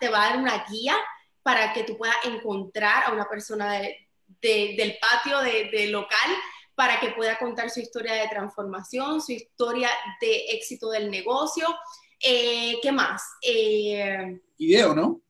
te 0.00 0.08
va 0.08 0.24
a 0.24 0.28
dar 0.30 0.38
una 0.38 0.64
guía 0.70 0.96
para 1.42 1.72
que 1.72 1.84
tú 1.84 1.96
puedas 1.96 2.16
encontrar 2.24 3.04
a 3.04 3.12
una 3.12 3.26
persona 3.28 3.72
de, 3.72 4.08
del 4.42 4.98
patio 5.00 5.40
de, 5.40 5.88
local 5.88 6.30
para 6.78 7.00
que 7.00 7.10
pueda 7.10 7.36
contar 7.40 7.70
su 7.70 7.80
historia 7.80 8.14
de 8.14 8.28
transformación, 8.28 9.20
su 9.20 9.32
historia 9.32 9.90
de 10.20 10.44
éxito 10.50 10.90
del 10.90 11.10
negocio. 11.10 11.66
Eh, 12.20 12.76
¿Qué 12.80 12.92
más? 12.92 13.20
Eh, 13.42 14.38
video, 14.56 14.94
¿no? 14.94 15.20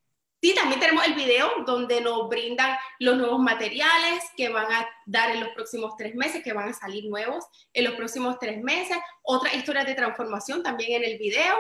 Sí, 0.42 0.54
también 0.54 0.78
tenemos 0.78 1.06
el 1.06 1.14
video 1.14 1.48
donde 1.66 2.02
nos 2.02 2.28
brindan 2.28 2.76
los 2.98 3.16
nuevos 3.16 3.40
materiales 3.40 4.24
que 4.36 4.50
van 4.50 4.70
a 4.70 4.86
dar 5.06 5.30
en 5.30 5.40
los 5.40 5.48
próximos 5.54 5.94
tres 5.96 6.14
meses, 6.14 6.44
que 6.44 6.52
van 6.52 6.68
a 6.68 6.74
salir 6.74 7.06
nuevos 7.06 7.46
en 7.72 7.84
los 7.84 7.94
próximos 7.94 8.36
tres 8.38 8.62
meses. 8.62 8.98
Otras 9.22 9.54
historias 9.54 9.86
de 9.86 9.94
transformación 9.94 10.62
también 10.62 11.02
en 11.02 11.10
el 11.10 11.18
video. 11.18 11.54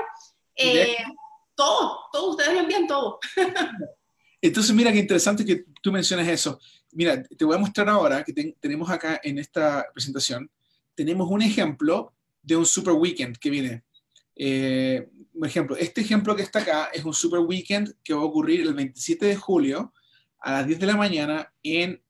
Eh, 0.54 0.98
todo, 1.54 1.98
todo, 2.12 2.32
ustedes 2.32 2.52
lo 2.52 2.60
envían 2.60 2.86
todo. 2.86 3.20
Entonces, 4.42 4.74
mira 4.74 4.92
qué 4.92 4.98
interesante 4.98 5.46
que 5.46 5.64
tú 5.80 5.90
menciones 5.90 6.28
eso. 6.28 6.60
Mira, 6.98 7.22
te 7.22 7.44
voy 7.44 7.54
a 7.54 7.60
mostrar 7.60 7.88
ahora 7.88 8.24
que 8.24 8.32
tenemos 8.58 8.90
acá 8.90 9.20
en 9.22 9.38
esta 9.38 9.86
presentación, 9.94 10.50
tenemos 10.96 11.30
un 11.30 11.42
ejemplo 11.42 12.12
de 12.42 12.56
un 12.56 12.66
super 12.66 12.94
weekend 12.94 13.38
que 13.38 13.50
viene. 13.50 13.84
Eh, 14.34 15.08
por 15.32 15.46
ejemplo, 15.46 15.76
este 15.76 16.00
ejemplo 16.00 16.34
que 16.34 16.42
está 16.42 16.58
acá 16.58 16.90
es 16.92 17.04
un 17.04 17.14
super 17.14 17.38
weekend 17.38 17.94
que 18.02 18.14
va 18.14 18.22
a 18.22 18.24
ocurrir 18.24 18.62
el 18.62 18.74
27 18.74 19.26
de 19.26 19.36
julio 19.36 19.94
a 20.40 20.54
las 20.54 20.66
10 20.66 20.80
de 20.80 20.86
la 20.86 20.96
mañana 20.96 21.54
en 21.62 22.02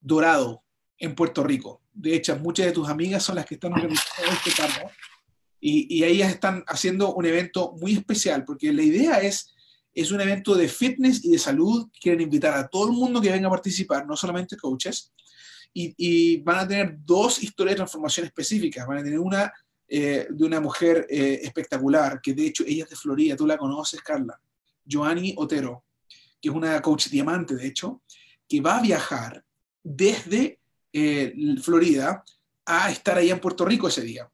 Dorado, 0.00 0.64
en 0.98 1.14
Puerto 1.14 1.44
Rico. 1.44 1.80
De 1.92 2.16
hecho, 2.16 2.36
muchas 2.36 2.66
de 2.66 2.72
tus 2.72 2.88
amigas 2.88 3.22
son 3.22 3.36
las 3.36 3.46
que 3.46 3.54
están 3.54 3.74
organizando 3.74 4.32
este 4.32 4.60
cargo 4.60 4.90
y, 5.60 5.98
y 5.98 6.02
ellas 6.02 6.32
están 6.32 6.64
haciendo 6.66 7.14
un 7.14 7.26
evento 7.26 7.76
muy 7.80 7.92
especial 7.92 8.44
porque 8.44 8.72
la 8.72 8.82
idea 8.82 9.20
es 9.20 9.51
es 9.94 10.10
un 10.10 10.20
evento 10.20 10.54
de 10.54 10.68
fitness 10.68 11.24
y 11.24 11.30
de 11.30 11.38
salud. 11.38 11.88
Quieren 12.00 12.22
invitar 12.22 12.54
a 12.54 12.68
todo 12.68 12.86
el 12.86 12.92
mundo 12.92 13.20
que 13.20 13.30
venga 13.30 13.48
a 13.48 13.50
participar, 13.50 14.06
no 14.06 14.16
solamente 14.16 14.56
coaches. 14.56 15.12
Y, 15.74 16.36
van 16.42 16.58
a 16.58 16.68
tener 16.68 16.96
dos 17.04 17.42
historias 17.42 17.74
de 17.74 17.76
transformación 17.76 18.26
específicas. 18.26 18.86
Van 18.86 18.98
a 18.98 19.02
tener 19.02 19.18
una 19.18 19.52
eh, 19.88 20.26
de 20.30 20.44
una 20.44 20.60
mujer 20.60 21.06
eh, 21.10 21.40
espectacular, 21.42 22.20
que 22.22 22.32
de 22.32 22.46
hecho 22.46 22.64
ella 22.66 22.84
es 22.84 22.90
de 22.90 22.96
Florida, 22.96 23.36
tú 23.36 23.46
la 23.46 23.58
conoces, 23.58 24.00
Carla, 24.00 24.40
Joanny 24.90 25.34
Otero, 25.36 25.84
que 26.40 26.48
es 26.48 26.54
una 26.54 26.80
coach 26.80 27.08
diamante, 27.08 27.54
de 27.54 27.66
hecho, 27.66 28.00
que 28.48 28.62
va 28.62 28.78
a 28.78 28.82
viajar 28.82 29.44
desde 29.82 30.58
eh, 30.94 31.34
Florida 31.60 32.24
a 32.64 32.90
estar 32.90 33.18
allá 33.18 33.34
en 33.34 33.40
Puerto 33.40 33.66
Rico 33.66 33.88
ese 33.88 34.00
día. 34.00 34.30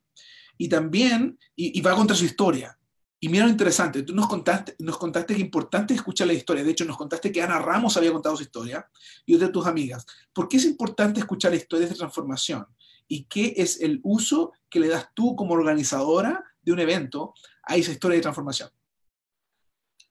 Y 0.56 0.68
también, 0.68 1.36
y 1.56 1.80
va 1.80 1.90
a 1.92 1.96
contar 1.96 2.16
su 2.16 2.24
historia. 2.24 2.77
Y 3.20 3.28
mira 3.28 3.44
lo 3.44 3.50
interesante, 3.50 4.04
tú 4.04 4.14
nos 4.14 4.28
contaste, 4.28 4.76
nos 4.78 4.96
contaste 4.96 5.34
que 5.34 5.40
es 5.40 5.44
importante 5.44 5.92
escuchar 5.92 6.28
la 6.28 6.34
historia. 6.34 6.62
De 6.62 6.70
hecho, 6.70 6.84
nos 6.84 6.96
contaste 6.96 7.32
que 7.32 7.42
Ana 7.42 7.58
Ramos 7.58 7.96
había 7.96 8.12
contado 8.12 8.36
su 8.36 8.44
historia 8.44 8.88
y 9.26 9.34
otra 9.34 9.48
de 9.48 9.52
tus 9.52 9.66
amigas. 9.66 10.06
¿Por 10.32 10.48
qué 10.48 10.58
es 10.58 10.64
importante 10.64 11.18
escuchar 11.18 11.52
historias 11.52 11.90
de 11.90 11.96
transformación? 11.96 12.66
¿Y 13.08 13.24
qué 13.24 13.54
es 13.56 13.80
el 13.80 14.00
uso 14.04 14.52
que 14.70 14.78
le 14.78 14.88
das 14.88 15.08
tú 15.14 15.34
como 15.34 15.54
organizadora 15.54 16.44
de 16.62 16.72
un 16.72 16.78
evento 16.78 17.34
a 17.64 17.76
esa 17.76 17.90
historia 17.90 18.16
de 18.16 18.22
transformación? 18.22 18.70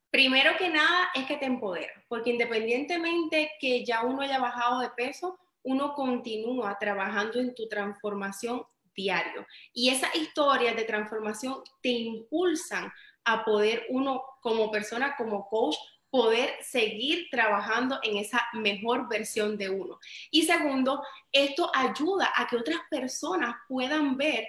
Primero 0.09 0.51
que 0.57 0.69
nada 0.69 1.09
es 1.15 1.25
que 1.27 1.37
te 1.37 1.45
empodera, 1.45 1.93
porque 2.09 2.31
independientemente 2.31 3.51
que 3.59 3.85
ya 3.85 4.03
uno 4.03 4.21
haya 4.21 4.39
bajado 4.39 4.79
de 4.79 4.89
peso, 4.89 5.37
uno 5.63 5.93
continúa 5.93 6.77
trabajando 6.79 7.39
en 7.39 7.53
tu 7.53 7.67
transformación 7.67 8.63
diario. 8.97 9.45
Y 9.71 9.89
esas 9.89 10.13
historias 10.15 10.75
de 10.75 10.83
transformación 10.83 11.61
te 11.81 11.89
impulsan 11.89 12.91
a 13.23 13.45
poder 13.45 13.85
uno 13.89 14.23
como 14.41 14.71
persona, 14.71 15.15
como 15.15 15.47
coach, 15.47 15.75
poder 16.09 16.55
seguir 16.61 17.27
trabajando 17.29 17.99
en 18.01 18.17
esa 18.17 18.41
mejor 18.53 19.07
versión 19.07 19.57
de 19.57 19.69
uno. 19.69 19.99
Y 20.31 20.43
segundo, 20.43 21.03
esto 21.31 21.69
ayuda 21.73 22.31
a 22.35 22.47
que 22.47 22.57
otras 22.57 22.79
personas 22.89 23.55
puedan 23.67 24.17
ver 24.17 24.47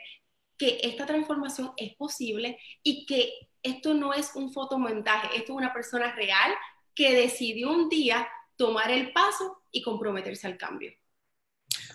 que 0.56 0.80
esta 0.82 1.06
transformación 1.06 1.72
es 1.76 1.94
posible 1.94 2.58
y 2.82 3.06
que 3.06 3.32
esto 3.62 3.94
no 3.94 4.14
es 4.14 4.34
un 4.34 4.52
fotomontaje, 4.52 5.36
esto 5.36 5.52
es 5.52 5.58
una 5.58 5.72
persona 5.72 6.14
real 6.14 6.52
que 6.94 7.14
decidió 7.14 7.70
un 7.70 7.88
día 7.88 8.28
tomar 8.56 8.90
el 8.90 9.12
paso 9.12 9.62
y 9.70 9.82
comprometerse 9.82 10.46
al 10.46 10.56
cambio. 10.56 10.92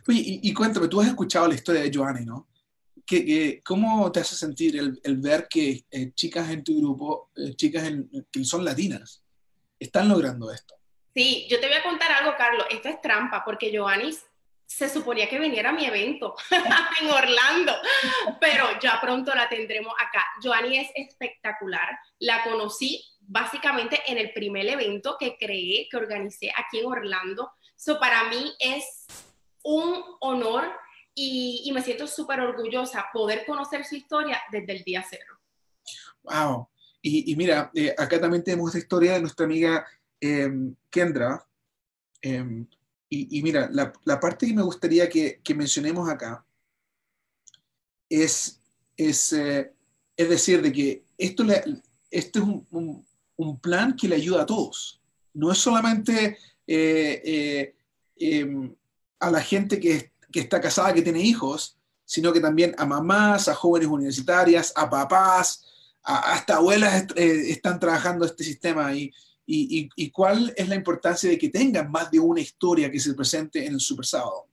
Oye, 0.07 0.39
y, 0.41 0.53
cuéntame, 0.53 0.87
tú 0.87 1.01
has 1.01 1.07
escuchado 1.07 1.47
la 1.47 1.55
historia 1.55 1.81
de 1.81 1.91
Joanny, 1.93 2.25
¿no? 2.25 2.47
¿Qué, 3.05 3.61
cómo 3.65 4.11
te 4.11 4.21
hace 4.21 4.35
sentir 4.35 4.77
el, 4.77 5.17
ver 5.17 5.47
que 5.49 5.85
eh, 5.91 6.11
chicas 6.13 6.49
en 6.49 6.63
tu 6.63 6.79
grupo, 6.79 7.31
eh, 7.35 7.53
chicas 7.55 7.91
que 8.31 8.45
son 8.45 8.63
latinas, 8.63 9.23
están 9.79 10.07
logrando 10.07 10.51
esto? 10.51 10.75
Sí, 11.13 11.45
yo 11.49 11.59
te 11.59 11.67
voy 11.67 11.75
a 11.75 11.83
contar 11.83 12.11
algo, 12.11 12.33
Carlos. 12.37 12.65
Esto 12.69 12.89
es 12.89 13.01
trampa, 13.01 13.43
porque 13.45 13.75
Joanny 13.75 14.15
se 14.65 14.89
suponía 14.89 15.29
que 15.29 15.39
viniera 15.39 15.69
a 15.69 15.73
mi 15.73 15.85
evento 15.85 16.35
en 17.01 17.09
Orlando, 17.09 17.73
pero 18.41 18.65
ya 18.81 18.99
pronto 18.99 19.33
la 19.35 19.47
tendremos 19.47 19.93
acá. 19.99 20.25
Joanny 20.41 20.77
es 20.77 20.89
espectacular. 20.95 21.99
La 22.19 22.43
conocí 22.43 23.03
básicamente 23.19 24.01
en 24.07 24.17
el 24.17 24.33
primer 24.33 24.67
evento 24.67 25.17
que 25.19 25.37
creé, 25.37 25.87
que 25.89 25.97
organicé 25.97 26.51
aquí 26.55 26.79
en 26.79 26.87
Orlando. 26.87 27.51
So, 27.75 27.99
para 27.99 28.23
mí 28.25 28.53
es 28.59 29.05
un 29.63 30.03
honor 30.19 30.65
y, 31.15 31.71
me 31.73 31.81
siento 31.81 32.07
súper 32.07 32.39
orgullosa 32.39 33.05
poder 33.13 33.45
conocer 33.45 33.85
su 33.85 33.95
historia 33.95 34.41
desde 34.51 34.73
el 34.73 34.83
día 34.83 35.05
cero. 35.07 35.39
Wow. 36.23 36.67
Y, 37.01 37.35
mira, 37.35 37.69
eh, 37.75 37.93
acá 37.97 38.19
también 38.19 38.43
tenemos 38.43 38.73
la 38.73 38.79
historia 38.79 39.13
de 39.13 39.21
nuestra 39.21 39.45
amiga 39.45 39.85
em, 40.21 40.73
Kendra. 40.89 41.45
Em, 42.21 42.65
y, 43.09 43.43
mira, 43.43 43.69
la, 43.71 43.93
la, 44.05 44.19
parte 44.19 44.47
que 44.47 44.53
me 44.53 44.63
gustaría 44.63 45.07
que, 45.07 45.39
que 45.43 45.53
mencionemos 45.53 46.09
acá 46.09 46.43
es, 48.09 48.59
es, 48.97 49.33
eh, 49.33 49.71
es 50.17 50.29
decir, 50.29 50.61
de 50.63 50.71
que 50.71 51.03
esto, 51.17 51.43
le, 51.43 51.61
esto 52.09 52.39
es 52.39 52.45
un, 52.71 53.05
un, 53.35 53.59
plan 53.59 53.95
que 53.95 54.07
le 54.07 54.15
ayuda 54.15 54.43
a 54.43 54.45
todos. 54.47 54.99
No 55.33 55.51
es 55.51 55.59
solamente 55.59 56.37
eh, 56.65 57.75
em, 58.15 58.73
a 59.23 59.31
la 59.31 59.41
gente 59.41 59.79
que, 59.79 60.11
que 60.31 60.41
está 60.41 60.59
casada, 60.59 60.93
que 60.93 61.01
tiene 61.01 61.21
hijos, 61.21 61.77
sino 62.05 62.33
que 62.33 62.39
también 62.39 62.75
a 62.77 62.85
mamás, 62.85 63.47
a 63.47 63.55
jóvenes 63.55 63.87
universitarias, 63.87 64.73
a 64.75 64.89
papás, 64.89 65.65
hasta 66.03 66.57
abuelas 66.57 67.07
eh, 67.15 67.51
están 67.51 67.79
trabajando 67.79 68.25
este 68.25 68.43
sistema 68.43 68.93
y, 68.93 69.11
y, 69.45 69.89
y, 69.95 70.11
cuál 70.11 70.53
es 70.55 70.67
la 70.67 70.75
importancia 70.75 71.29
de 71.29 71.37
que 71.37 71.49
tengan 71.49 71.89
más 71.89 72.11
de 72.11 72.19
una 72.19 72.41
historia 72.41 72.91
que 72.91 72.99
se 72.99 73.13
presente 73.13 73.65
en 73.65 73.73
el 73.73 73.79
Super 73.79 74.05
Sábado. 74.05 74.47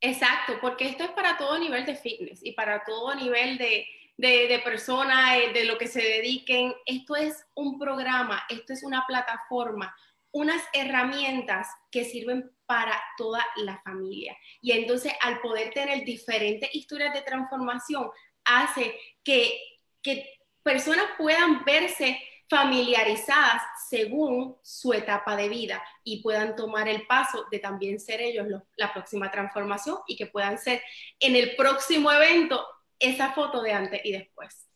Exacto, 0.00 0.54
porque 0.60 0.88
esto 0.88 1.04
es 1.04 1.10
para 1.10 1.36
todo 1.38 1.58
nivel 1.58 1.86
de 1.86 1.94
fitness 1.94 2.40
y 2.42 2.52
para 2.52 2.84
todo 2.84 3.14
nivel 3.14 3.56
de, 3.56 3.86
de, 4.16 4.28
de 4.48 4.56
eh, 4.56 5.52
de 5.52 5.64
lo 5.64 5.78
que 5.78 5.86
se 5.86 6.02
dediquen. 6.02 6.74
Esto 6.86 7.16
es 7.16 7.46
un 7.54 7.78
programa, 7.78 8.42
esto 8.48 8.72
es 8.72 8.82
una 8.82 9.04
plataforma, 9.06 9.94
unas 10.32 10.62
herramientas 10.72 11.68
que 11.90 12.04
sirven 12.04 12.50
para 12.66 13.00
toda 13.16 13.44
la 13.56 13.80
familia. 13.82 14.36
Y 14.60 14.72
entonces 14.72 15.12
al 15.20 15.40
poder 15.40 15.72
tener 15.72 16.04
diferentes 16.04 16.74
historias 16.74 17.12
de 17.14 17.22
transformación, 17.22 18.08
hace 18.44 18.94
que, 19.22 19.58
que 20.02 20.28
personas 20.62 21.06
puedan 21.18 21.64
verse 21.64 22.18
familiarizadas 22.48 23.62
según 23.88 24.56
su 24.62 24.92
etapa 24.92 25.36
de 25.36 25.48
vida 25.48 25.82
y 26.04 26.22
puedan 26.22 26.54
tomar 26.54 26.88
el 26.88 27.06
paso 27.06 27.46
de 27.50 27.58
también 27.58 27.98
ser 27.98 28.20
ellos 28.20 28.46
la 28.76 28.92
próxima 28.92 29.30
transformación 29.30 29.98
y 30.06 30.16
que 30.16 30.26
puedan 30.26 30.58
ser 30.58 30.82
en 31.20 31.36
el 31.36 31.56
próximo 31.56 32.12
evento 32.12 32.64
esa 32.98 33.32
foto 33.32 33.62
de 33.62 33.72
antes 33.72 34.00
y 34.04 34.12
después. 34.12 34.66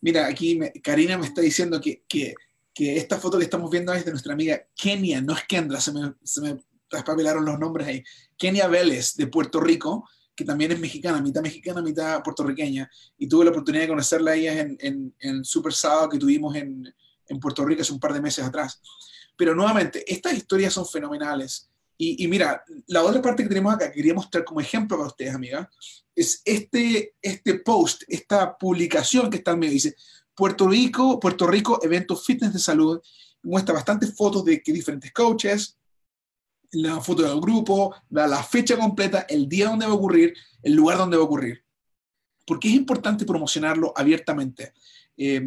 Mira, 0.00 0.26
aquí 0.26 0.58
Karina 0.82 1.18
me 1.18 1.26
está 1.26 1.40
diciendo 1.40 1.80
que, 1.80 2.04
que, 2.08 2.34
que, 2.72 2.96
esta 2.96 3.18
foto 3.18 3.38
que 3.38 3.44
estamos 3.44 3.70
viendo 3.70 3.92
es 3.92 4.04
de 4.04 4.12
nuestra 4.12 4.32
amiga 4.32 4.66
Kenia, 4.74 5.20
no 5.20 5.34
es 5.34 5.44
Kendra, 5.44 5.80
se 5.80 5.92
me, 5.92 6.14
se 6.22 6.40
me 6.40 6.58
traspapilaron 6.90 7.44
los 7.44 7.58
nombres 7.58 7.86
ahí. 7.86 8.04
Kenia 8.36 8.66
Vélez, 8.68 9.14
de 9.14 9.28
Puerto 9.28 9.60
Rico, 9.60 10.06
que 10.34 10.44
también 10.44 10.72
es 10.72 10.80
mexicana, 10.80 11.22
mitad 11.22 11.42
mexicana, 11.42 11.80
mitad 11.80 12.22
puertorriqueña, 12.22 12.90
y 13.16 13.28
tuve 13.28 13.44
la 13.44 13.50
oportunidad 13.50 13.84
de 13.84 13.88
conocerla 13.88 14.32
a 14.32 14.34
ella 14.34 14.60
en, 14.60 15.14
en, 15.18 15.44
Super 15.44 15.72
Sábado 15.72 16.08
que 16.08 16.18
tuvimos 16.18 16.54
en, 16.56 16.92
en 17.28 17.40
Puerto 17.40 17.64
Rico 17.64 17.82
hace 17.82 17.92
un 17.92 18.00
par 18.00 18.12
de 18.12 18.20
meses 18.20 18.44
atrás. 18.44 18.80
Pero 19.36 19.54
nuevamente, 19.54 20.04
estas 20.12 20.34
historias 20.34 20.72
son 20.74 20.86
fenomenales. 20.86 21.70
Y, 22.02 22.26
mira, 22.28 22.64
la 22.86 23.02
otra 23.02 23.20
parte 23.20 23.42
que 23.42 23.50
tenemos 23.50 23.74
acá, 23.74 23.90
que 23.90 23.96
quería 23.96 24.14
mostrar 24.14 24.42
como 24.42 24.58
ejemplo 24.58 24.96
para 24.96 25.08
ustedes, 25.08 25.34
amiga, 25.34 25.70
es 26.16 26.40
este, 26.46 27.14
este 27.20 27.58
post, 27.58 28.04
esta 28.08 28.56
publicación 28.56 29.28
que 29.28 29.36
está 29.36 29.50
en 29.50 29.58
medio. 29.58 29.74
Dice, 29.74 29.94
Puerto 30.34 30.66
Rico, 30.66 31.20
Puerto 31.20 31.46
Rico, 31.46 31.78
evento 31.82 32.16
fitness 32.16 32.54
de 32.54 32.58
salud. 32.58 33.02
Muestra 33.42 33.74
bastantes 33.74 34.16
fotos 34.16 34.42
de 34.46 34.62
diferentes 34.64 35.12
coaches, 35.12 35.76
la 36.72 37.00
foto 37.00 37.22
del 37.22 37.40
grupo, 37.40 37.94
la, 38.10 38.42
fecha 38.42 38.76
completa, 38.76 39.26
el 39.28 39.48
día 39.48 39.68
donde 39.68 39.86
va 39.86 39.92
a 39.92 39.96
ocurrir, 39.96 40.34
el 40.62 40.74
lugar 40.74 40.98
donde 40.98 41.16
va 41.16 41.22
a 41.22 41.26
ocurrir. 41.26 41.64
Porque 42.46 42.68
es 42.68 42.74
importante 42.74 43.24
promocionarlo 43.24 43.92
abiertamente. 43.96 44.72
Eh, 45.16 45.42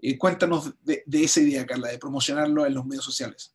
eh, 0.00 0.18
cuéntanos 0.18 0.74
de, 0.82 1.04
esa 1.12 1.40
idea, 1.40 1.64
Carla, 1.64 1.88
de 1.88 1.98
promocionarlo 1.98 2.66
en 2.66 2.74
los 2.74 2.84
medios 2.84 3.04
sociales. 3.04 3.54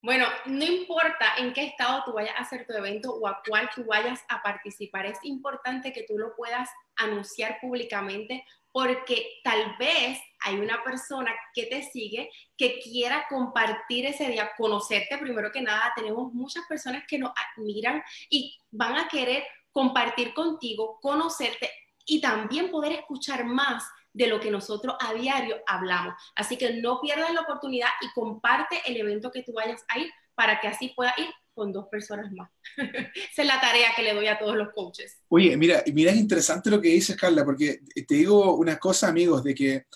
Bueno, 0.00 0.26
no 0.46 0.64
importa 0.64 1.36
en 1.38 1.52
qué 1.52 1.64
estado 1.64 2.02
tú 2.04 2.12
vayas 2.12 2.34
a 2.36 2.42
hacer 2.42 2.66
tu 2.66 2.72
evento 2.72 3.14
o 3.14 3.28
a 3.28 3.40
cuál 3.46 3.68
tú 3.74 3.84
vayas 3.84 4.20
a 4.28 4.42
participar, 4.42 5.06
es 5.06 5.18
importante 5.22 5.92
que 5.92 6.04
tú 6.08 6.18
lo 6.18 6.34
puedas 6.34 6.68
anunciar 6.96 7.58
públicamente 7.60 8.44
porque 8.72 9.40
tal 9.44 9.76
vez 9.78 10.18
hay 10.44 10.56
una 10.56 10.82
persona 10.82 11.32
que 11.54 11.66
te 11.66 11.82
sigue 11.82 12.30
que 12.56 12.80
quiera 12.80 13.26
compartir 13.28 14.06
ese 14.06 14.28
día, 14.28 14.50
conocerte 14.56 15.18
primero 15.18 15.50
que 15.50 15.62
nada. 15.62 15.92
Tenemos 15.96 16.32
muchas 16.32 16.64
personas 16.66 17.04
que 17.08 17.18
nos 17.18 17.32
admiran 17.56 18.02
y 18.30 18.58
van 18.70 18.96
a 18.96 19.08
querer 19.08 19.44
compartir 19.70 20.34
contigo, 20.34 20.98
conocerte 21.00 21.70
y 22.06 22.20
también 22.20 22.70
poder 22.70 22.92
escuchar 22.92 23.44
más 23.44 23.84
de 24.12 24.26
lo 24.26 24.40
que 24.40 24.50
nosotros 24.50 24.96
a 25.00 25.14
diario 25.14 25.56
hablamos. 25.66 26.14
Así 26.36 26.56
que 26.56 26.74
no 26.74 27.00
pierdas 27.00 27.32
la 27.32 27.40
oportunidad 27.42 27.88
y 28.02 28.12
comparte 28.12 28.80
el 28.86 28.96
evento 28.96 29.30
que 29.30 29.42
tú 29.42 29.52
vayas 29.54 29.84
a 29.88 29.98
ir 29.98 30.10
para 30.34 30.60
que 30.60 30.68
así 30.68 30.88
pueda 30.94 31.14
ir 31.18 31.28
con 31.54 31.72
dos 31.72 31.86
personas 31.88 32.32
más. 32.32 32.50
Esa 32.76 33.42
es 33.42 33.46
la 33.46 33.60
tarea 33.60 33.90
que 33.94 34.02
le 34.02 34.14
doy 34.14 34.26
a 34.26 34.38
todos 34.38 34.56
los 34.56 34.72
coaches. 34.72 35.18
Oye, 35.28 35.56
mira, 35.56 35.82
mira, 35.92 36.10
es 36.10 36.16
interesante 36.16 36.70
lo 36.70 36.80
que 36.80 36.88
dices, 36.88 37.16
Carla, 37.16 37.44
porque 37.44 37.80
te 37.94 38.14
digo 38.14 38.56
una 38.56 38.78
cosa, 38.78 39.08
amigos, 39.08 39.44
de 39.44 39.54
que, 39.54 39.86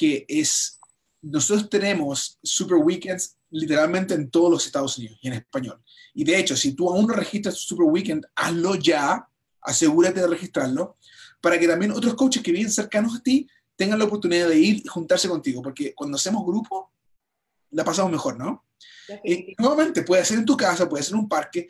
que 0.00 0.24
es, 0.28 0.80
nosotros 1.20 1.68
tenemos 1.68 2.38
Super 2.42 2.78
Weekends 2.78 3.36
literalmente 3.50 4.14
en 4.14 4.30
todos 4.30 4.50
los 4.50 4.64
Estados 4.64 4.96
Unidos 4.96 5.18
y 5.20 5.28
en 5.28 5.34
español. 5.34 5.78
Y 6.14 6.24
de 6.24 6.38
hecho, 6.38 6.56
si 6.56 6.72
tú 6.72 6.88
aún 6.88 7.06
no 7.06 7.12
registras 7.12 7.56
tu 7.56 7.60
Super 7.60 7.84
Weekend, 7.84 8.24
hazlo 8.34 8.76
ya, 8.76 9.28
asegúrate 9.60 10.20
de 10.20 10.26
registrarlo, 10.26 10.96
para 11.42 11.58
que 11.58 11.68
también 11.68 11.92
otros 11.92 12.14
coaches 12.14 12.42
que 12.42 12.50
viven 12.50 12.70
cercanos 12.70 13.14
a 13.14 13.22
ti 13.22 13.46
tengan 13.76 13.98
la 13.98 14.06
oportunidad 14.06 14.48
de 14.48 14.58
ir 14.58 14.76
y 14.82 14.88
juntarse 14.88 15.28
contigo, 15.28 15.60
porque 15.60 15.92
cuando 15.94 16.16
hacemos 16.16 16.46
grupo, 16.46 16.90
la 17.72 17.84
pasamos 17.84 18.10
mejor, 18.10 18.38
¿no? 18.38 18.64
Y, 19.22 19.54
nuevamente, 19.58 20.00
puede 20.02 20.24
ser 20.24 20.38
en 20.38 20.46
tu 20.46 20.56
casa, 20.56 20.88
puede 20.88 21.02
ser 21.02 21.12
en 21.12 21.20
un 21.20 21.28
parque, 21.28 21.68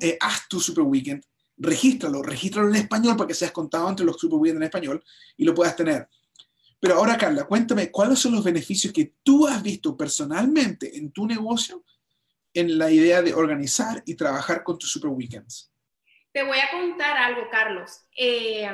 eh, 0.00 0.16
haz 0.18 0.48
tu 0.48 0.60
Super 0.60 0.84
Weekend, 0.84 1.22
regístralo, 1.58 2.22
regístralo 2.22 2.70
en 2.70 2.76
español 2.76 3.18
para 3.18 3.28
que 3.28 3.34
seas 3.34 3.52
contado 3.52 3.86
entre 3.90 4.06
los 4.06 4.18
Super 4.18 4.38
Weekend 4.38 4.62
en 4.62 4.68
español 4.68 5.04
y 5.36 5.44
lo 5.44 5.54
puedas 5.54 5.76
tener. 5.76 6.08
Pero 6.84 6.96
ahora, 6.96 7.16
Carla, 7.16 7.46
cuéntame, 7.46 7.90
¿cuáles 7.90 8.18
son 8.18 8.32
los 8.34 8.44
beneficios 8.44 8.92
que 8.92 9.14
tú 9.22 9.46
has 9.46 9.62
visto 9.62 9.96
personalmente 9.96 10.98
en 10.98 11.12
tu 11.12 11.26
negocio 11.26 11.82
en 12.52 12.76
la 12.76 12.90
idea 12.90 13.22
de 13.22 13.32
organizar 13.32 14.02
y 14.04 14.14
trabajar 14.16 14.62
con 14.62 14.78
tus 14.78 14.92
Super 14.92 15.08
Weekends? 15.08 15.72
Te 16.30 16.42
voy 16.42 16.58
a 16.58 16.70
contar 16.70 17.16
algo, 17.16 17.48
Carlos. 17.50 18.02
Eh, 18.14 18.68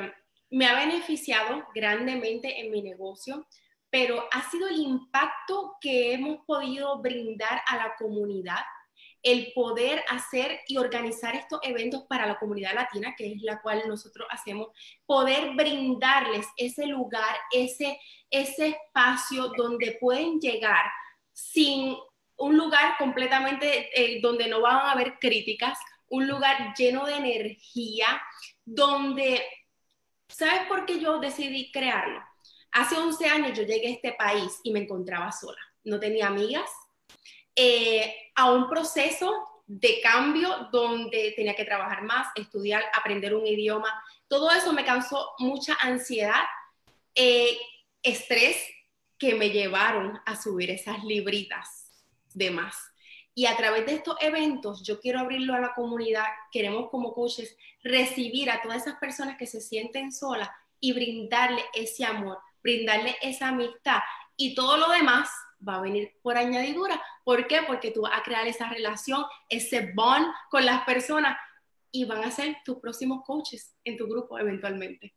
me 0.49 0.67
ha 0.67 0.75
beneficiado 0.75 1.65
grandemente 1.73 2.59
en 2.59 2.69
mi 2.69 2.81
negocio, 2.81 3.47
pero 3.89 4.27
ha 4.33 4.51
sido 4.51 4.67
el 4.67 4.81
impacto 4.81 5.77
que 5.79 6.11
hemos 6.11 6.45
podido 6.45 7.01
brindar 7.01 7.61
a 7.65 7.77
la 7.77 7.95
comunidad, 7.97 8.59
el 9.23 9.51
poder 9.53 10.03
hacer 10.09 10.61
y 10.67 10.77
organizar 10.77 11.35
estos 11.35 11.59
eventos 11.63 12.03
para 12.07 12.25
la 12.25 12.39
comunidad 12.39 12.73
latina, 12.73 13.13
que 13.17 13.33
es 13.33 13.41
la 13.41 13.61
cual 13.61 13.83
nosotros 13.87 14.27
hacemos, 14.31 14.69
poder 15.05 15.53
brindarles 15.55 16.47
ese 16.57 16.87
lugar, 16.87 17.35
ese, 17.51 17.99
ese 18.29 18.69
espacio 18.69 19.51
donde 19.57 19.97
pueden 19.99 20.39
llegar 20.39 20.85
sin 21.33 21.95
un 22.37 22.57
lugar 22.57 22.95
completamente 22.97 23.89
eh, 23.93 24.19
donde 24.21 24.47
no 24.47 24.61
van 24.61 24.77
a 24.77 24.91
haber 24.93 25.19
críticas, 25.19 25.77
un 26.09 26.27
lugar 26.27 26.73
lleno 26.75 27.05
de 27.05 27.15
energía, 27.15 28.21
donde 28.65 29.41
¿Sabes 30.31 30.65
por 30.67 30.85
qué 30.85 30.99
yo 30.99 31.19
decidí 31.19 31.71
crearlo? 31.71 32.21
Hace 32.71 32.95
11 32.95 33.25
años 33.27 33.57
yo 33.57 33.63
llegué 33.63 33.87
a 33.89 33.91
este 33.91 34.13
país 34.13 34.59
y 34.63 34.71
me 34.71 34.79
encontraba 34.79 35.31
sola. 35.31 35.59
No 35.83 35.99
tenía 35.99 36.27
amigas. 36.27 36.69
Eh, 37.55 38.31
a 38.35 38.51
un 38.51 38.69
proceso 38.69 39.63
de 39.67 40.01
cambio 40.01 40.69
donde 40.71 41.33
tenía 41.35 41.55
que 41.55 41.65
trabajar 41.65 42.03
más, 42.03 42.27
estudiar, 42.35 42.83
aprender 42.93 43.33
un 43.35 43.45
idioma. 43.45 43.89
Todo 44.27 44.51
eso 44.51 44.73
me 44.73 44.85
causó 44.85 45.33
mucha 45.39 45.77
ansiedad, 45.81 46.43
eh, 47.15 47.57
estrés 48.01 48.57
que 49.17 49.35
me 49.35 49.49
llevaron 49.49 50.19
a 50.25 50.35
subir 50.35 50.71
esas 50.71 51.03
libritas 51.03 51.91
de 52.33 52.51
más. 52.51 52.75
Y 53.33 53.45
a 53.45 53.55
través 53.55 53.85
de 53.85 53.93
estos 53.93 54.17
eventos, 54.19 54.83
yo 54.83 54.99
quiero 54.99 55.19
abrirlo 55.19 55.53
a 55.53 55.59
la 55.59 55.73
comunidad, 55.73 56.25
queremos 56.51 56.89
como 56.89 57.13
coaches 57.13 57.55
recibir 57.83 58.49
a 58.49 58.61
todas 58.61 58.81
esas 58.81 58.99
personas 58.99 59.37
que 59.37 59.47
se 59.47 59.61
sienten 59.61 60.11
solas 60.11 60.49
y 60.79 60.91
brindarle 60.91 61.63
ese 61.73 62.03
amor, 62.03 62.39
brindarle 62.61 63.15
esa 63.21 63.49
amistad 63.49 63.99
y 64.35 64.53
todo 64.53 64.75
lo 64.77 64.89
demás 64.89 65.29
va 65.65 65.75
a 65.75 65.81
venir 65.81 66.13
por 66.21 66.37
añadidura. 66.37 67.01
¿Por 67.23 67.47
qué? 67.47 67.59
Porque 67.67 67.91
tú 67.91 68.01
vas 68.01 68.19
a 68.19 68.23
crear 68.23 68.47
esa 68.47 68.69
relación, 68.69 69.23
ese 69.49 69.91
bond 69.93 70.25
con 70.49 70.65
las 70.65 70.83
personas 70.83 71.37
y 71.91 72.05
van 72.05 72.23
a 72.23 72.31
ser 72.31 72.57
tus 72.65 72.79
próximos 72.79 73.23
coaches 73.25 73.75
en 73.83 73.97
tu 73.97 74.07
grupo 74.07 74.39
eventualmente. 74.39 75.13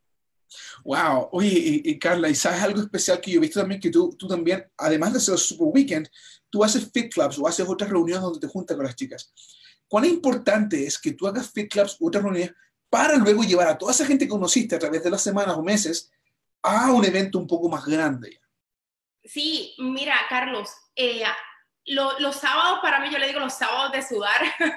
Wow, 0.83 1.29
oye, 1.31 1.81
y, 1.83 1.99
Carla, 1.99 2.29
¿y 2.29 2.35
sabes 2.35 2.61
algo 2.61 2.81
especial 2.81 3.19
que 3.19 3.31
yo 3.31 3.37
he 3.37 3.41
visto 3.41 3.59
también? 3.59 3.81
Que 3.81 3.89
tú, 3.89 4.15
tú 4.17 4.27
también, 4.27 4.69
además 4.77 5.13
de 5.13 5.17
hacer 5.17 5.37
Super 5.37 5.67
Weekend, 5.67 6.09
tú 6.49 6.63
haces 6.63 6.89
fit 6.91 7.11
clubs 7.11 7.39
o 7.39 7.47
haces 7.47 7.67
otras 7.67 7.89
reuniones 7.89 8.21
donde 8.21 8.39
te 8.39 8.47
juntas 8.47 8.77
con 8.77 8.85
las 8.85 8.95
chicas. 8.95 9.33
¿Cuán 9.87 10.05
importante 10.05 10.85
es 10.85 10.99
que 10.99 11.11
tú 11.11 11.27
hagas 11.27 11.51
fit 11.51 11.71
clubs 11.71 11.97
o 11.99 12.07
otras 12.07 12.23
reuniones 12.23 12.53
para 12.89 13.17
luego 13.17 13.43
llevar 13.43 13.67
a 13.67 13.77
toda 13.77 13.91
esa 13.91 14.05
gente 14.05 14.25
que 14.25 14.29
conociste 14.29 14.75
a 14.75 14.79
través 14.79 15.03
de 15.03 15.09
las 15.09 15.21
semanas 15.21 15.57
o 15.57 15.63
meses 15.63 16.11
a 16.61 16.91
un 16.91 17.05
evento 17.05 17.39
un 17.39 17.47
poco 17.47 17.69
más 17.69 17.85
grande? 17.85 18.39
Sí, 19.23 19.73
mira, 19.79 20.15
Carlos, 20.29 20.69
eh, 20.95 21.23
los 21.87 22.35
sábados 22.35 22.79
para 22.81 22.99
mí, 22.99 23.09
yo 23.11 23.19
le 23.19 23.27
digo 23.27 23.39
los 23.39 23.53
sábados 23.53 23.91
de 23.91 24.01
sudar. 24.01 24.41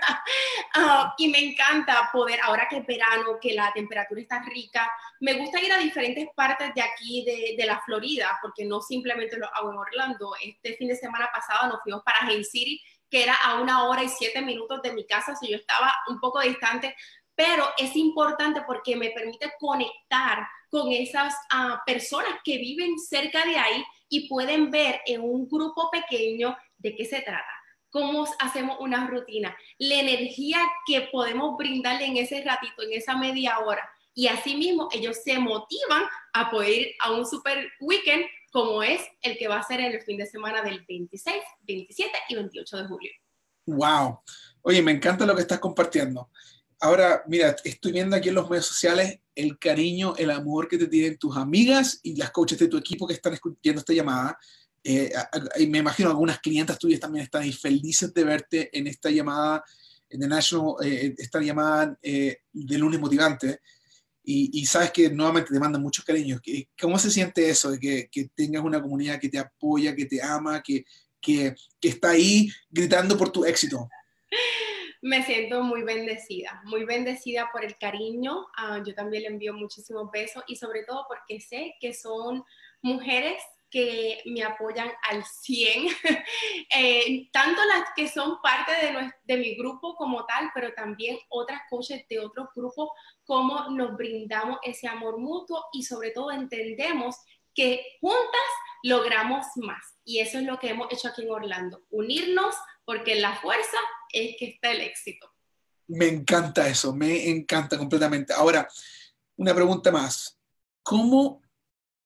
Ah, 0.75 1.15
y 1.17 1.29
me 1.29 1.39
encanta 1.39 2.11
poder, 2.13 2.39
ahora 2.43 2.69
que 2.69 2.77
es 2.77 2.87
verano, 2.87 3.39
que 3.41 3.55
la 3.55 3.73
temperatura 3.73 4.21
está 4.21 4.43
rica, 4.43 4.89
me 5.19 5.33
gusta 5.33 5.61
ir 5.61 5.73
a 5.73 5.79
diferentes 5.79 6.29
partes 6.37 6.73
de 6.75 6.83
aquí, 6.83 7.25
de, 7.25 7.57
de, 7.57 7.67
la 7.67 7.81
Florida, 7.81 8.39
porque 8.43 8.65
no 8.65 8.81
simplemente 8.81 9.39
lo 9.39 9.53
hago 9.55 9.73
en 9.73 9.79
Orlando. 9.79 10.35
Este 10.41 10.75
fin 10.75 10.89
de 10.89 10.95
semana 10.95 11.31
pasado 11.33 11.69
nos 11.69 11.83
fuimos 11.83 12.03
para 12.05 12.19
Haines 12.21 12.51
City, 12.51 12.81
que 13.11 13.25
era 13.25 13.35
a 13.35 13.61
una 13.61 13.89
hora 13.89 14.05
y 14.05 14.09
siete 14.09 14.43
minutos 14.43 14.83
de 14.83 14.93
mi 14.93 15.07
casa, 15.07 15.35
si 15.35 15.49
yo 15.49 15.57
estaba 15.57 15.93
un 16.09 16.21
poco 16.21 16.41
distante, 16.41 16.95
pero 17.35 17.69
es 17.79 17.97
importante 17.97 18.63
porque 18.67 18.97
me 18.97 19.11
permite 19.11 19.53
conectar 19.59 20.47
con 20.69 20.93
esas 20.93 21.35
ah, 21.51 21.83
personas 21.87 22.41
que 22.45 22.59
viven 22.59 22.99
cerca 22.99 23.45
de 23.45 23.57
ahí 23.57 23.85
y 24.09 24.29
pueden 24.29 24.71
ver 24.71 25.01
en 25.07 25.23
un 25.23 25.49
grupo 25.49 25.91
pequeño 25.91 26.57
de 26.79 26.95
qué 26.95 27.05
se 27.05 27.21
trata 27.21 27.59
cómo 27.91 28.27
hacemos 28.39 28.77
una 28.81 29.07
rutina, 29.07 29.57
la 29.79 29.95
energía 29.95 30.59
que 30.87 31.09
podemos 31.13 31.57
brindarle 31.57 32.07
en 32.07 32.17
ese 32.17 32.43
ratito, 32.43 32.83
en 32.83 32.93
esa 32.93 33.17
media 33.17 33.59
hora. 33.61 33.89
Y 34.15 34.27
asimismo, 34.27 34.89
ellos 34.93 35.19
se 35.23 35.39
motivan 35.39 36.03
a 36.33 36.51
poder 36.51 36.71
ir 36.71 36.89
a 37.01 37.13
un 37.13 37.25
super 37.25 37.71
weekend 37.81 38.25
como 38.51 38.83
es 38.83 39.01
el 39.23 39.39
que 39.39 39.49
va 39.49 39.59
a 39.59 39.63
ser 39.63 39.81
en 39.81 39.93
el 39.93 40.03
fin 40.03 40.17
de 40.17 40.27
semana 40.27 40.63
del 40.63 40.85
26, 40.89 41.37
27 41.63 42.11
y 42.29 42.35
28 42.35 42.77
de 42.79 42.85
julio. 42.89 43.11
Wow. 43.67 44.21
Oye, 44.63 44.83
me 44.83 44.93
encanta 44.93 45.27
lo 45.27 45.35
que 45.35 45.43
estás 45.43 45.61
compartiendo. 45.61 46.31
Ahora, 46.81 47.23
mira, 47.27 47.55
estoy 47.65 47.93
viendo 47.93 48.17
aquí 48.17 48.29
en 48.29 48.37
los 48.37 48.49
medios 48.49 48.67
sociales 48.67 49.21
el 49.35 49.59
cariño, 49.59 50.15
el 50.17 50.31
amor 50.31 50.69
que 50.69 50.79
te 50.79 50.87
tienen 50.87 51.19
tus 51.19 51.37
amigas 51.37 52.01
y 52.03 52.17
las 52.17 52.31
coaches 52.31 52.59
de 52.59 52.69
tu 52.69 52.77
equipo 52.77 53.07
que 53.07 53.15
están 53.15 53.35
escuchando 53.35 53.81
esta 53.81 53.93
llamada. 53.93 54.39
Eh, 54.85 55.13
me 55.69 55.79
imagino 55.79 56.11
algunas 56.11 56.39
clientas 56.41 56.79
tuyas 56.79 57.01
también 57.01 57.25
están 57.25 57.43
ahí 57.43 57.53
felices 57.53 58.13
de 58.15 58.25
verte 58.25 58.71
en 58.77 58.87
esta 58.87 59.11
llamada, 59.11 59.63
en 60.09 60.21
The 60.21 60.29
National, 60.29 60.75
eh, 60.83 61.15
esta 61.19 61.41
llamada 61.41 61.99
eh, 62.03 62.39
de 62.53 62.79
lunes 62.79 63.01
motivante. 63.01 63.61
Y, 64.31 64.67
sabes 64.67 64.91
que 64.91 65.09
nuevamente 65.09 65.51
te 65.51 65.59
mandan 65.59 65.81
muchos 65.81 66.05
cariños. 66.05 66.43
¿Cómo 66.79 66.99
se 66.99 67.11
siente 67.11 67.49
eso 67.49 67.71
de 67.71 67.81
que, 67.81 68.09
que 68.13 68.29
tengas 68.35 68.63
una 68.63 68.83
comunidad 68.83 69.19
que 69.19 69.31
te 69.31 69.39
apoya, 69.39 69.97
que 69.97 70.05
te 70.05 70.23
ama, 70.23 70.63
que, 70.63 70.85
que, 71.19 71.55
que 71.81 71.89
está 71.89 72.11
ahí 72.11 72.51
gritando 72.69 73.17
por 73.17 73.33
tu 73.33 73.47
éxito? 73.47 73.89
me 75.01 75.23
siento 75.23 75.63
muy 75.63 75.83
bendecida, 75.83 76.61
muy 76.65 76.85
bendecida 76.85 77.49
por 77.53 77.65
el 77.65 77.77
cariño. 77.79 78.47
Ah, 78.57 78.83
yo 78.85 78.95
también 78.95 79.23
le 79.25 79.29
envío 79.29 79.55
muchísimos 79.55 80.11
besos 80.11 80.43
y 80.47 80.57
sobre 80.57 80.85
todo 80.85 81.07
porque 81.09 81.41
sé 81.41 81.75
que 81.81 81.95
son 81.95 82.45
mujeres 82.83 83.43
que 83.71 84.23
me 84.27 84.43
apoyan 84.43 84.91
al 85.11 85.25
100, 85.25 85.89
eh, 86.77 87.29
tanto 87.33 87.61
las 87.65 87.91
que 87.95 88.09
son 88.09 88.41
parte 88.43 88.73
de, 88.73 89.13
de, 89.25 89.37
mi 89.37 89.57
grupo 89.57 89.95
como 89.95 90.25
tal, 90.27 90.51
pero 90.55 90.73
también 90.73 91.19
otras 91.29 91.61
coaches 91.69 92.07
de 92.09 92.21
otros 92.21 92.49
grupos, 92.55 92.91
cómo 93.25 93.71
nos 93.71 93.97
brindamos 93.97 94.59
ese 94.63 94.89
amor 94.89 95.19
mutuo 95.19 95.65
y 95.73 95.83
sobre 95.83 96.11
todo 96.11 96.31
entendemos 96.31 97.17
que 97.55 97.85
juntas 98.01 98.49
logramos 98.83 99.47
más. 99.57 99.99
Y 100.05 100.21
eso 100.21 100.39
es 100.39 100.45
lo 100.45 100.59
que 100.59 100.71
hemos 100.71 100.93
hecho 100.93 101.09
aquí 101.09 101.23
en 101.23 101.31
Orlando, 101.31 101.83
unirnos 101.91 102.55
porque 102.85 103.17
la 103.17 103.35
fuerza 103.37 103.77
es 104.13 104.37
que 104.39 104.47
está 104.47 104.71
el 104.71 104.81
éxito. 104.81 105.31
Me 105.89 106.07
encanta 106.07 106.69
eso, 106.69 106.95
me 106.95 107.29
encanta 107.29 107.77
completamente. 107.77 108.33
Ahora, 108.33 108.69
una 109.37 109.55
pregunta 109.55 109.91
más. 109.91 110.39
¿Cómo 110.83 111.43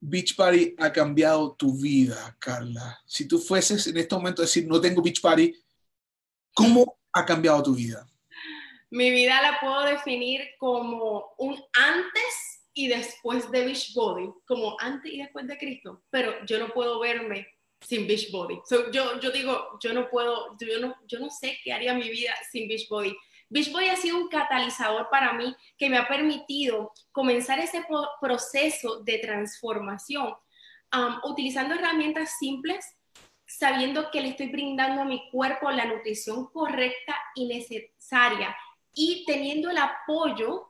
Beach 0.04 0.34
Party 0.34 0.74
ha 0.78 0.92
cambiado 0.92 1.54
tu 1.54 1.78
vida, 1.80 2.36
Carla? 2.40 3.00
Si 3.06 3.28
tú 3.28 3.38
fueses 3.38 3.86
en 3.86 3.96
este 3.96 4.16
momento 4.16 4.42
decir, 4.42 4.66
no 4.66 4.80
tengo 4.80 5.00
Beach 5.00 5.20
Party, 5.20 5.54
¿cómo 6.52 6.98
ha 7.12 7.24
cambiado 7.24 7.62
tu 7.62 7.74
vida? 7.76 8.04
Mi 8.90 9.12
vida 9.12 9.40
la 9.40 9.60
puedo 9.60 9.84
definir 9.84 10.42
como 10.58 11.34
un 11.38 11.54
antes 11.74 12.64
y 12.74 12.88
después 12.88 13.48
de 13.52 13.64
Beach 13.64 13.94
Body, 13.94 14.28
como 14.44 14.76
antes 14.80 15.12
y 15.12 15.18
después 15.18 15.46
de 15.46 15.56
Cristo, 15.56 16.02
pero 16.10 16.34
yo 16.46 16.58
no 16.58 16.72
puedo 16.72 16.98
verme 16.98 17.46
sin 17.80 18.08
Beach 18.08 18.32
Body. 18.32 18.58
yo, 18.92 19.20
yo 19.20 19.30
digo, 19.30 19.78
yo 19.80 19.92
no 19.92 20.10
puedo, 20.10 20.56
yo 20.58 20.80
no, 20.80 20.96
yo 21.06 21.20
no 21.20 21.30
sé 21.30 21.58
qué 21.62 21.72
haría 21.72 21.94
mi 21.94 22.10
vida 22.10 22.34
sin 22.50 22.66
Beach 22.66 22.88
Body. 22.88 23.16
Beachbody 23.52 23.88
ha 23.90 23.96
sido 23.96 24.16
un 24.16 24.28
catalizador 24.28 25.10
para 25.10 25.34
mí 25.34 25.54
que 25.76 25.90
me 25.90 25.98
ha 25.98 26.08
permitido 26.08 26.92
comenzar 27.12 27.58
ese 27.58 27.84
proceso 28.18 29.00
de 29.00 29.18
transformación 29.18 30.34
utilizando 31.24 31.74
herramientas 31.74 32.38
simples, 32.38 32.96
sabiendo 33.46 34.10
que 34.10 34.22
le 34.22 34.28
estoy 34.28 34.48
brindando 34.48 35.02
a 35.02 35.04
mi 35.04 35.28
cuerpo 35.30 35.70
la 35.70 35.84
nutrición 35.84 36.46
correcta 36.46 37.14
y 37.34 37.46
necesaria 37.46 38.56
y 38.94 39.24
teniendo 39.26 39.70
el 39.70 39.78
apoyo 39.78 40.68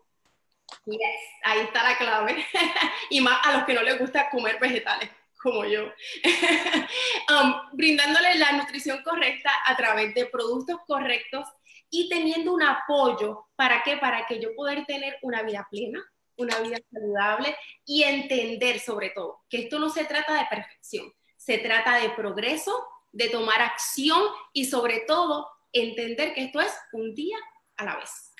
Yes, 0.87 0.99
ahí 1.45 1.61
está 1.61 1.83
la 1.83 1.99
clave. 1.99 2.47
y 3.11 3.21
más 3.21 3.47
a 3.47 3.53
los 3.53 3.65
que 3.65 3.75
no 3.75 3.83
les 3.83 3.99
gusta 3.99 4.31
comer 4.31 4.59
vegetales, 4.59 5.11
como 5.43 5.65
yo. 5.65 5.85
um, 7.31 7.55
brindándole 7.73 8.37
la 8.37 8.53
nutrición 8.53 9.03
correcta 9.03 9.51
a 9.67 9.77
través 9.77 10.15
de 10.15 10.27
productos 10.27 10.79
correctos 10.87 11.47
y 11.91 12.09
teniendo 12.09 12.55
un 12.55 12.63
apoyo, 12.63 13.47
¿para 13.57 13.83
qué? 13.83 13.97
Para 13.97 14.27
que 14.27 14.41
yo 14.41 14.55
poder 14.55 14.87
tener 14.87 15.19
una 15.23 15.43
vida 15.43 15.67
plena, 15.71 16.03
una 16.37 16.59
vida 16.61 16.79
saludable 16.91 17.57
y 17.85 18.03
entender 18.05 18.81
sobre 18.81 19.11
todo 19.11 19.43
que 19.51 19.65
esto 19.65 19.79
no 19.79 19.91
se 19.91 20.05
trata 20.05 20.35
de 20.35 20.47
perfección, 20.49 21.13
se 21.37 21.59
trata 21.59 21.97
de 21.97 22.11
progreso, 22.11 22.87
de 23.13 23.29
tomar 23.29 23.61
acción 23.61 24.23
y 24.53 24.65
sobre 24.65 25.01
todo 25.01 25.49
entender 25.73 26.33
que 26.35 26.45
esto 26.45 26.61
es 26.61 26.73
un 26.93 27.15
día 27.15 27.37
a 27.77 27.85
la 27.85 27.97
vez. 27.97 28.33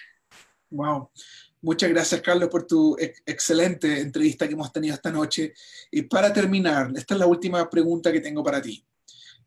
Wow. 0.71 1.11
Muchas 1.63 1.91
gracias, 1.91 2.21
Carlos, 2.21 2.49
por 2.49 2.67
tu 2.67 2.97
excelente 2.99 4.01
entrevista 4.01 4.47
que 4.47 4.55
hemos 4.55 4.73
tenido 4.73 4.95
esta 4.95 5.11
noche. 5.11 5.55
Y 5.91 6.03
para 6.03 6.33
terminar, 6.33 6.93
esta 6.95 7.15
es 7.15 7.21
la 7.21 7.27
última 7.27 7.71
pregunta 7.71 8.13
que 8.13 8.21
tengo 8.21 8.43
para 8.43 8.61
ti. 8.61 8.85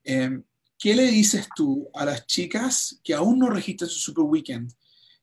Eh, 0.03 0.39
¿qué 0.77 0.95
le 0.95 1.07
dices 1.07 1.47
tú 1.55 1.89
a 1.93 2.05
las 2.05 2.25
chicas 2.25 2.99
que 3.03 3.13
aún 3.13 3.39
no 3.39 3.49
registran 3.49 3.89
su 3.89 3.99
Super 3.99 4.25
Weekend, 4.25 4.71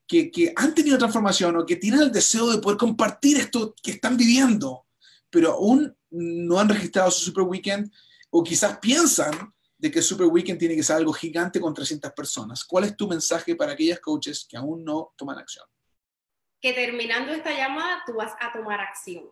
que, 0.06 0.30
que, 0.30 0.52
han 0.54 0.74
tenido 0.74 0.98
transformación 0.98 1.56
o 1.56 1.64
que 1.64 1.76
tienen 1.76 2.00
el 2.00 2.12
deseo 2.12 2.50
de 2.50 2.58
poder 2.58 2.78
compartir 2.78 3.38
esto 3.38 3.74
que 3.82 3.92
están 3.92 4.16
viviendo, 4.16 4.86
pero 5.30 5.52
aún 5.52 5.96
no 6.10 6.58
han 6.58 6.68
registrado 6.68 7.10
su 7.10 7.24
Super 7.26 7.44
Weekend 7.44 7.90
o 8.30 8.42
quizás 8.42 8.78
piensan 8.78 9.52
de 9.78 9.90
que 9.90 10.02
Super 10.02 10.26
Weekend 10.26 10.58
tiene 10.58 10.76
que 10.76 10.82
ser 10.82 10.96
algo 10.96 11.12
gigante 11.12 11.60
con 11.60 11.74
300 11.74 12.12
personas? 12.12 12.64
¿Cuál 12.64 12.84
es 12.84 12.96
tu 12.96 13.08
mensaje 13.08 13.56
para 13.56 13.72
aquellas 13.72 14.00
coaches 14.00 14.46
que 14.48 14.56
aún 14.56 14.84
no 14.84 15.12
toman 15.16 15.38
acción? 15.38 15.64
Que 16.62 16.72
terminando 16.72 17.32
esta 17.32 17.50
llamada 17.50 18.02
tú 18.06 18.14
vas 18.14 18.34
a 18.40 18.52
tomar 18.52 18.80
acción. 18.80 19.24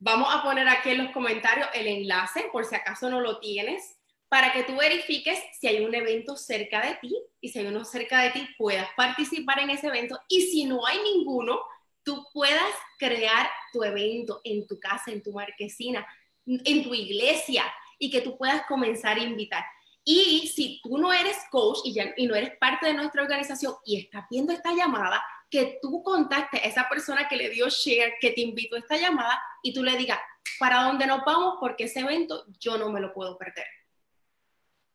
Vamos 0.00 0.34
a 0.34 0.42
poner 0.42 0.66
aquí 0.68 0.90
en 0.90 1.04
los 1.04 1.12
comentarios 1.12 1.68
el 1.74 1.86
enlace 1.86 2.48
por 2.50 2.64
si 2.64 2.74
acaso 2.74 3.08
no 3.08 3.20
lo 3.20 3.38
tienes 3.38 3.96
para 4.28 4.52
que 4.52 4.64
tú 4.64 4.76
verifiques 4.76 5.38
si 5.60 5.68
hay 5.68 5.84
un 5.84 5.94
evento 5.94 6.36
cerca 6.36 6.84
de 6.84 6.96
ti 6.96 7.16
y 7.40 7.50
si 7.50 7.60
hay 7.60 7.66
uno 7.66 7.84
cerca 7.84 8.20
de 8.20 8.30
ti 8.30 8.48
puedas 8.58 8.88
participar 8.96 9.60
en 9.60 9.70
ese 9.70 9.86
evento 9.86 10.18
y 10.28 10.40
si 10.40 10.64
no 10.64 10.84
hay 10.84 10.98
ninguno, 11.02 11.60
tú 12.02 12.26
puedas 12.32 12.74
crear 12.98 13.48
tu 13.72 13.84
evento 13.84 14.40
en 14.42 14.66
tu 14.66 14.80
casa, 14.80 15.12
en 15.12 15.22
tu 15.22 15.32
marquesina, 15.32 16.04
en 16.46 16.82
tu 16.82 16.94
iglesia 16.94 17.64
y 17.98 18.10
que 18.10 18.22
tú 18.22 18.36
puedas 18.36 18.66
comenzar 18.66 19.18
a 19.18 19.22
invitar. 19.22 19.64
Y 20.04 20.52
si 20.54 20.80
tú 20.82 20.98
no 20.98 21.12
eres 21.12 21.36
coach 21.50 21.78
y, 21.84 21.94
ya, 21.94 22.12
no 22.18 22.34
eres 22.34 22.58
parte 22.58 22.86
de 22.86 22.94
nuestra 22.94 23.22
organización 23.22 23.74
y 23.86 24.00
estás 24.00 24.26
viendo 24.30 24.52
esta 24.52 24.74
llamada, 24.74 25.24
que 25.54 25.78
tú 25.80 26.02
contactes 26.02 26.60
a 26.60 26.64
esa 26.64 26.88
persona 26.88 27.28
que 27.28 27.36
le 27.36 27.48
dio 27.48 27.68
share, 27.68 28.14
que 28.20 28.32
te 28.32 28.40
invitó 28.40 28.74
a 28.74 28.80
esta 28.80 28.96
llamada 28.96 29.40
y 29.62 29.72
tú 29.72 29.84
le 29.84 29.96
digas, 29.96 30.18
¿para 30.58 30.82
dónde 30.82 31.06
nos 31.06 31.20
vamos? 31.24 31.58
Porque 31.60 31.84
ese 31.84 32.00
evento 32.00 32.44
yo 32.58 32.76
no 32.76 32.90
me 32.90 33.00
lo 33.00 33.14
puedo 33.14 33.38
perder. 33.38 33.66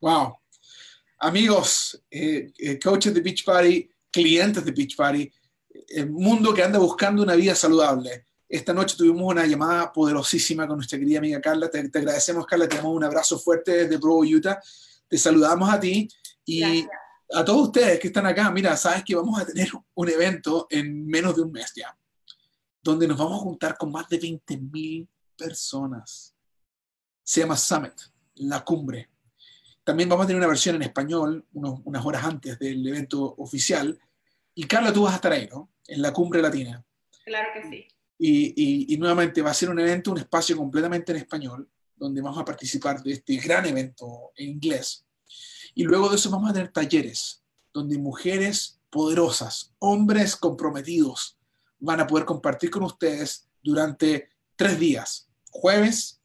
Wow. 0.02 0.38
Amigos, 1.20 2.04
eh, 2.12 2.52
eh, 2.58 2.78
coaches 2.78 3.14
de 3.14 3.22
Beach 3.22 3.46
Party, 3.46 3.90
clientes 4.12 4.66
de 4.66 4.72
Beach 4.74 4.98
Party, 4.98 5.32
el 5.88 6.10
mundo 6.10 6.54
que 6.54 6.62
anda 6.62 6.78
buscando 6.78 7.24
una 7.24 7.36
vida 7.36 7.56
saludable. 7.56 8.26
Esta 8.50 8.74
noche 8.74 8.98
tuvimos 8.98 9.32
una 9.32 9.46
llamada 9.46 9.94
poderosísima 9.94 10.68
con 10.68 10.76
nuestra 10.76 11.00
querida 11.00 11.20
amiga 11.20 11.40
Carla. 11.40 11.72
Te, 11.72 11.80
agradecemos, 11.80 12.46
Carla. 12.46 12.68
Te 12.68 12.76
damos 12.76 12.98
un 12.98 13.06
abrazo 13.06 13.40
fuerte 13.40 13.86
desde 13.86 13.98
Provo, 13.98 14.26
Utah. 14.26 14.60
Te 15.08 15.18
saludamos 15.18 15.70
a 15.70 15.80
ti 15.80 16.10
y 16.44 16.86
a 17.32 17.46
todos 17.46 17.68
ustedes 17.68 18.00
que 18.00 18.08
están 18.08 18.26
acá. 18.26 18.50
Mira, 18.52 18.76
sabes 18.78 19.04
que 19.04 19.16
vamos 19.16 19.40
a 19.40 19.46
tener 19.46 19.70
un 19.94 20.10
evento 20.10 20.68
en 20.70 21.06
menos 21.08 21.36
de 21.36 21.42
un 21.42 21.52
mes 21.52 21.72
ya, 21.76 21.96
donde 22.82 23.08
nos 23.08 23.18
vamos 23.18 23.40
a 23.40 23.44
juntar 23.44 23.78
con 23.78 23.92
más 23.92 24.08
de 24.10 24.18
20 24.18 24.58
mil 24.58 25.08
personas. 25.38 26.36
Se 27.24 27.42
llama 27.42 27.58
Summit, 27.58 27.94
la 28.36 28.64
cumbre 28.64 29.10
también 29.90 30.08
vamos 30.08 30.26
a 30.26 30.28
tener 30.28 30.40
una 30.40 30.48
versión 30.48 30.76
en 30.76 30.84
español 30.84 31.48
unas 31.52 32.06
horas 32.06 32.24
antes 32.24 32.60
del 32.60 32.86
evento 32.88 33.34
oficial. 33.40 34.00
Y 34.54 34.66
Carla, 34.66 34.94
tú 34.94 35.02
vas 35.02 35.14
a 35.14 35.16
estar 35.16 35.32
ahí, 35.32 35.50
¿no? 35.52 35.72
En 35.88 36.04
la 36.04 36.14
cumbre 36.14 36.44
latina. 36.44 36.86
Claro 37.26 37.50
que 37.56 37.68
sí. 37.68 37.88
Y, 38.20 38.94
y, 38.94 38.98
nuevamente 39.00 39.42
va 39.42 39.50
a 39.50 39.54
ser 39.56 39.72
un 39.72 39.80
evento, 39.80 40.12
un 40.12 40.20
espacio 40.20 40.56
completamente 40.56 41.12
en 41.12 41.18
español, 41.18 41.68
donde 41.96 42.22
vamos 42.22 42.38
a 42.38 42.46
participar 42.46 43.02
de 43.02 43.14
este 43.14 43.38
gran 43.38 43.66
evento 43.66 44.32
en 44.36 44.50
inglés. 44.50 45.08
Y 45.76 45.84
luego 45.84 46.10
de 46.10 46.16
eso 46.16 46.30
vamos 46.30 46.50
a 46.50 46.54
tener 46.54 46.72
talleres, 46.72 47.44
donde 47.74 47.98
mujeres 47.98 48.80
poderosas, 48.90 49.74
hombres 49.80 50.36
comprometidos, 50.36 51.38
van 51.80 52.00
a 52.00 52.08
poder 52.08 52.26
compartir 52.26 52.70
con 52.70 52.84
ustedes 52.84 53.48
durante 53.64 54.30
tres 54.56 54.80
días, 54.80 55.30
jueves, 55.52 56.20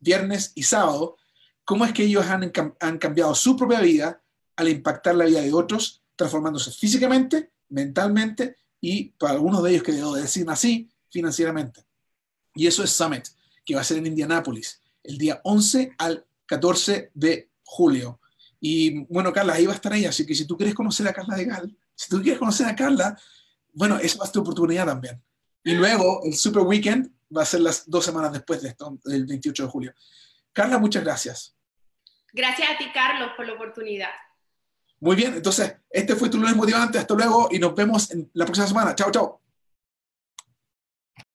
viernes 0.00 0.52
y 0.54 0.62
sábado, 0.64 1.16
cómo 1.64 1.84
es 1.84 1.92
que 1.92 2.04
ellos 2.04 2.26
han, 2.26 2.52
han 2.80 2.98
cambiado 2.98 3.34
su 3.34 3.56
propia 3.56 3.80
vida 3.80 4.22
al 4.56 4.68
impactar 4.68 5.14
la 5.14 5.24
vida 5.24 5.40
de 5.40 5.52
otros, 5.52 6.02
transformándose 6.16 6.70
físicamente, 6.70 7.52
mentalmente 7.68 8.56
y 8.80 9.10
para 9.10 9.32
algunos 9.32 9.62
de 9.62 9.70
ellos 9.70 9.82
que 9.82 9.92
debo 9.92 10.14
decir 10.14 10.48
así, 10.48 10.90
financieramente. 11.10 11.84
Y 12.54 12.66
eso 12.66 12.84
es 12.84 12.90
Summit, 12.90 13.26
que 13.64 13.74
va 13.74 13.80
a 13.80 13.84
ser 13.84 13.98
en 13.98 14.06
Indianápolis, 14.06 14.80
el 15.02 15.18
día 15.18 15.40
11 15.44 15.94
al 15.98 16.26
14 16.46 17.10
de 17.14 17.50
julio. 17.64 18.20
Y 18.66 19.04
bueno, 19.12 19.30
Carla, 19.30 19.52
ahí 19.52 19.66
va 19.66 19.72
a 19.72 19.74
estar 19.74 19.92
ella, 19.92 20.08
así 20.08 20.24
que 20.24 20.34
si 20.34 20.46
tú 20.46 20.56
quieres 20.56 20.74
conocer 20.74 21.06
a 21.06 21.12
Carla 21.12 21.36
de 21.36 21.44
Gal, 21.44 21.76
si 21.94 22.08
tú 22.08 22.22
quieres 22.22 22.38
conocer 22.38 22.66
a 22.66 22.74
Carla, 22.74 23.14
bueno, 23.74 23.98
esa 23.98 24.16
va 24.16 24.24
a 24.24 24.26
ser 24.26 24.32
tu 24.32 24.40
oportunidad 24.40 24.86
también. 24.86 25.22
Y 25.62 25.74
luego 25.74 26.22
el 26.24 26.32
Super 26.32 26.62
Weekend 26.62 27.12
va 27.36 27.42
a 27.42 27.44
ser 27.44 27.60
las 27.60 27.90
dos 27.90 28.06
semanas 28.06 28.32
después 28.32 28.62
de 28.62 28.70
esto, 28.70 28.98
el 29.04 29.26
28 29.26 29.64
de 29.64 29.68
julio. 29.68 29.94
Carla, 30.54 30.78
muchas 30.78 31.04
gracias. 31.04 31.54
Gracias 32.32 32.70
a 32.70 32.78
ti, 32.78 32.86
Carlos, 32.94 33.32
por 33.36 33.46
la 33.46 33.52
oportunidad. 33.52 34.08
Muy 34.98 35.14
bien, 35.14 35.34
entonces, 35.34 35.76
este 35.90 36.16
fue 36.16 36.30
tu 36.30 36.38
lunes 36.38 36.56
motivante. 36.56 36.98
Hasta 36.98 37.12
luego 37.12 37.48
y 37.50 37.58
nos 37.58 37.74
vemos 37.74 38.10
en 38.12 38.30
la 38.32 38.46
próxima 38.46 38.66
semana. 38.66 38.94
Chao, 38.94 39.10
chao. 39.10 39.43